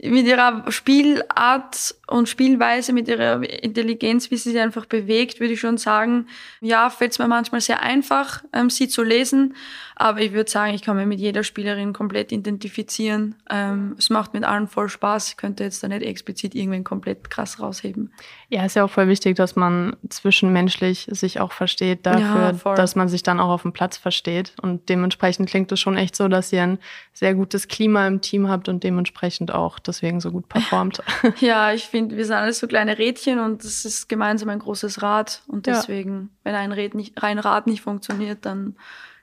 mit 0.01 0.25
ihrer 0.25 0.63
Spielart 0.71 1.95
und 2.07 2.29
Spielweise, 2.29 2.93
mit 2.93 3.07
ihrer 3.07 3.41
Intelligenz, 3.63 4.31
wie 4.31 4.37
sie 4.37 4.51
sich 4.51 4.59
einfach 4.59 4.85
bewegt, 4.85 5.39
würde 5.39 5.53
ich 5.53 5.59
schon 5.59 5.77
sagen, 5.77 6.27
ja, 6.61 6.89
fällt 6.89 7.11
es 7.11 7.19
mir 7.19 7.27
manchmal 7.27 7.61
sehr 7.61 7.81
einfach, 7.81 8.43
ähm, 8.53 8.69
sie 8.69 8.87
zu 8.87 9.03
lesen. 9.03 9.55
Aber 10.01 10.21
ich 10.21 10.31
würde 10.31 10.49
sagen, 10.49 10.73
ich 10.73 10.81
kann 10.81 10.95
mich 10.95 11.07
mit 11.07 11.19
jeder 11.19 11.43
Spielerin 11.43 11.91
komplett 11.91 12.31
identifizieren. 12.31 13.35
Ähm, 13.49 13.95
es 13.97 14.09
macht 14.09 14.33
mit 14.33 14.45
allen 14.45 14.69
voll 14.69 14.87
Spaß. 14.87 15.31
Ich 15.31 15.37
könnte 15.37 15.65
jetzt 15.65 15.83
da 15.83 15.89
nicht 15.89 16.03
explizit 16.03 16.55
irgendwen 16.55 16.85
komplett 16.85 17.29
krass 17.29 17.59
rausheben. 17.59 18.13
Ja, 18.47 18.65
ist 18.65 18.77
ja 18.77 18.85
auch 18.85 18.89
voll 18.89 19.09
wichtig, 19.09 19.35
dass 19.35 19.57
man 19.57 19.97
zwischenmenschlich 20.07 21.09
sich 21.11 21.41
auch 21.41 21.51
versteht 21.51 22.05
dafür, 22.05 22.57
ja, 22.63 22.75
dass 22.75 22.95
man 22.95 23.09
sich 23.09 23.23
dann 23.23 23.41
auch 23.41 23.49
auf 23.49 23.63
dem 23.63 23.73
Platz 23.73 23.97
versteht. 23.97 24.53
Und 24.61 24.87
dementsprechend 24.87 25.49
klingt 25.49 25.69
es 25.73 25.81
schon 25.81 25.97
echt 25.97 26.15
so, 26.15 26.29
dass 26.29 26.53
ihr 26.53 26.63
ein 26.63 26.79
sehr 27.11 27.35
gutes 27.35 27.67
Klima 27.67 28.07
im 28.07 28.21
Team 28.21 28.47
habt 28.47 28.69
und 28.69 28.85
dementsprechend 28.85 29.53
auch 29.53 29.79
deswegen 29.89 30.21
so 30.21 30.31
gut 30.31 30.47
performt. 30.47 31.01
ja, 31.39 31.73
ich 31.73 31.85
finde, 31.85 32.15
wir 32.15 32.25
sind 32.25 32.35
alles 32.35 32.59
so 32.59 32.67
kleine 32.67 32.97
Rädchen 32.97 33.39
und 33.39 33.63
es 33.63 33.83
ist 33.85 34.07
gemeinsam 34.07 34.49
ein 34.49 34.59
großes 34.59 35.01
Rad. 35.01 35.41
Und 35.47 35.65
deswegen, 35.65 36.21
ja. 36.21 36.27
wenn 36.43 36.55
ein, 36.55 36.71
Rad 36.71 36.93
nicht, 36.93 37.21
ein 37.21 37.39
Rad 37.39 37.67
nicht 37.67 37.81
funktioniert, 37.81 38.45
dann 38.45 38.75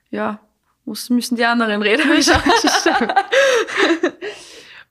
ja, 0.09 0.39
muss, 0.85 1.09
müssen 1.09 1.35
die 1.35 1.45
anderen 1.45 1.81
reden. 1.81 2.03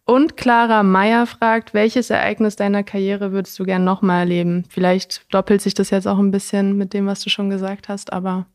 Und 0.09 0.37
Clara 0.37 0.85
Meyer 0.85 1.27
fragt, 1.27 1.75
welches 1.75 2.11
Ereignis 2.11 2.55
deiner 2.55 2.85
Karriere 2.85 3.33
würdest 3.33 3.59
du 3.59 3.65
gern 3.65 3.83
nochmal 3.83 4.21
erleben? 4.21 4.65
Vielleicht 4.69 5.35
doppelt 5.35 5.61
sich 5.61 5.75
das 5.75 5.91
jetzt 5.91 6.07
auch 6.07 6.19
ein 6.19 6.31
bisschen 6.31 6.77
mit 6.77 6.93
dem, 6.95 7.07
was 7.07 7.23
du 7.23 7.29
schon 7.29 7.51
gesagt 7.51 7.89
hast, 7.89 8.12
aber 8.12 8.47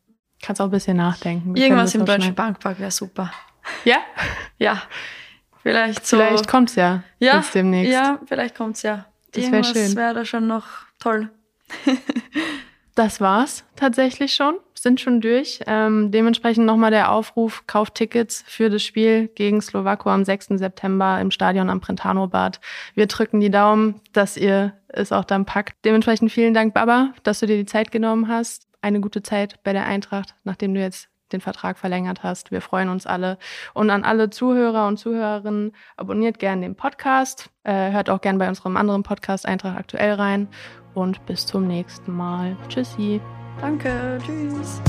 kannst 0.42 0.62
auch 0.62 0.66
ein 0.66 0.72
bisschen 0.72 0.96
nachdenken. 0.96 1.54
Wir 1.54 1.64
Irgendwas 1.64 1.94
im 1.94 2.06
Deutschen 2.06 2.36
Bankpark 2.36 2.80
wäre 2.80 2.92
super. 2.92 3.34
Ja? 3.84 3.98
Ja. 4.58 4.82
Vielleicht 5.63 6.06
so. 6.06 6.17
Vielleicht 6.17 6.47
kommt's 6.47 6.76
ja. 6.76 7.04
Ja. 7.19 7.38
Jetzt 7.38 7.56
demnächst. 7.56 7.93
Ja, 7.93 8.19
vielleicht 8.26 8.56
kommt's 8.56 8.82
ja. 8.82 9.06
Das 9.32 9.52
wäre 9.52 9.63
schön. 9.63 9.76
Das 9.76 9.95
wäre 9.95 10.13
da 10.13 10.26
schon 10.26 10.47
noch 10.47 10.65
toll. 11.00 11.30
das 12.95 13.21
war's 13.21 13.63
tatsächlich 13.76 14.34
schon 14.34 14.56
sind 14.82 15.00
schon 15.00 15.21
durch. 15.21 15.60
Ähm, 15.67 16.10
dementsprechend 16.10 16.65
nochmal 16.65 16.89
der 16.89 17.12
Aufruf, 17.12 17.67
kauft 17.67 17.95
Tickets 17.95 18.43
für 18.47 18.69
das 18.69 18.84
Spiel 18.84 19.28
gegen 19.28 19.62
Slowako 19.62 20.10
am 20.10 20.26
6. 20.26 20.47
September 20.56 21.21
im 21.21 21.30
Stadion 21.30 21.69
am 21.69 21.82
Prentano-Bad. 21.82 22.60
Wir 22.95 23.06
drücken 23.06 23.39
die 23.39 23.52
Daumen, 23.52 24.02
dass 24.12 24.38
ihr 24.38 24.74
es 24.88 25.12
auch 25.12 25.24
dann 25.24 25.45
packt. 25.45 25.86
Dementsprechend 25.86 26.32
vielen 26.32 26.56
Dank, 26.56 26.74
Baba, 26.74 27.13
dass 27.21 27.39
du 27.39 27.45
dir 27.45 27.58
die 27.58 27.65
Zeit 27.65 27.91
genommen 27.91 28.28
hast. 28.28 28.67
Eine 28.82 29.00
gute 29.00 29.21
Zeit 29.21 29.62
bei 29.63 29.71
der 29.71 29.86
Eintracht, 29.86 30.34
nachdem 30.43 30.74
du 30.74 30.82
jetzt 30.82 31.11
den 31.34 31.41
Vertrag 31.41 31.78
verlängert 31.78 32.24
hast. 32.24 32.52
Wir 32.52 32.62
freuen 32.62 32.89
uns 32.89 33.06
alle. 33.06 33.38
Und 33.74 33.89
an 33.89 34.04
alle 34.04 34.30
Zuhörer 34.30 34.88
und 34.88 34.98
Zuhörerinnen, 34.98 35.74
abonniert 35.98 36.39
gerne 36.39 36.62
den 36.62 36.76
Podcast. 36.76 37.50
Äh, 37.63 37.91
hört 37.91 38.10
auch 38.10 38.22
gerne 38.22 38.39
bei 38.39 38.48
unserem 38.48 38.78
anderen 38.78 39.04
Podcast 39.04 39.46
Eintracht 39.46 39.78
aktuell 39.78 40.13
rein. 40.13 40.48
Und 40.94 41.26
bis 41.26 41.46
zum 41.46 41.67
nächsten 41.67 42.12
Mal. 42.12 42.58
Tschüssi. 42.67 43.22
Danke, 43.60 44.17
tschüss. 44.26 44.82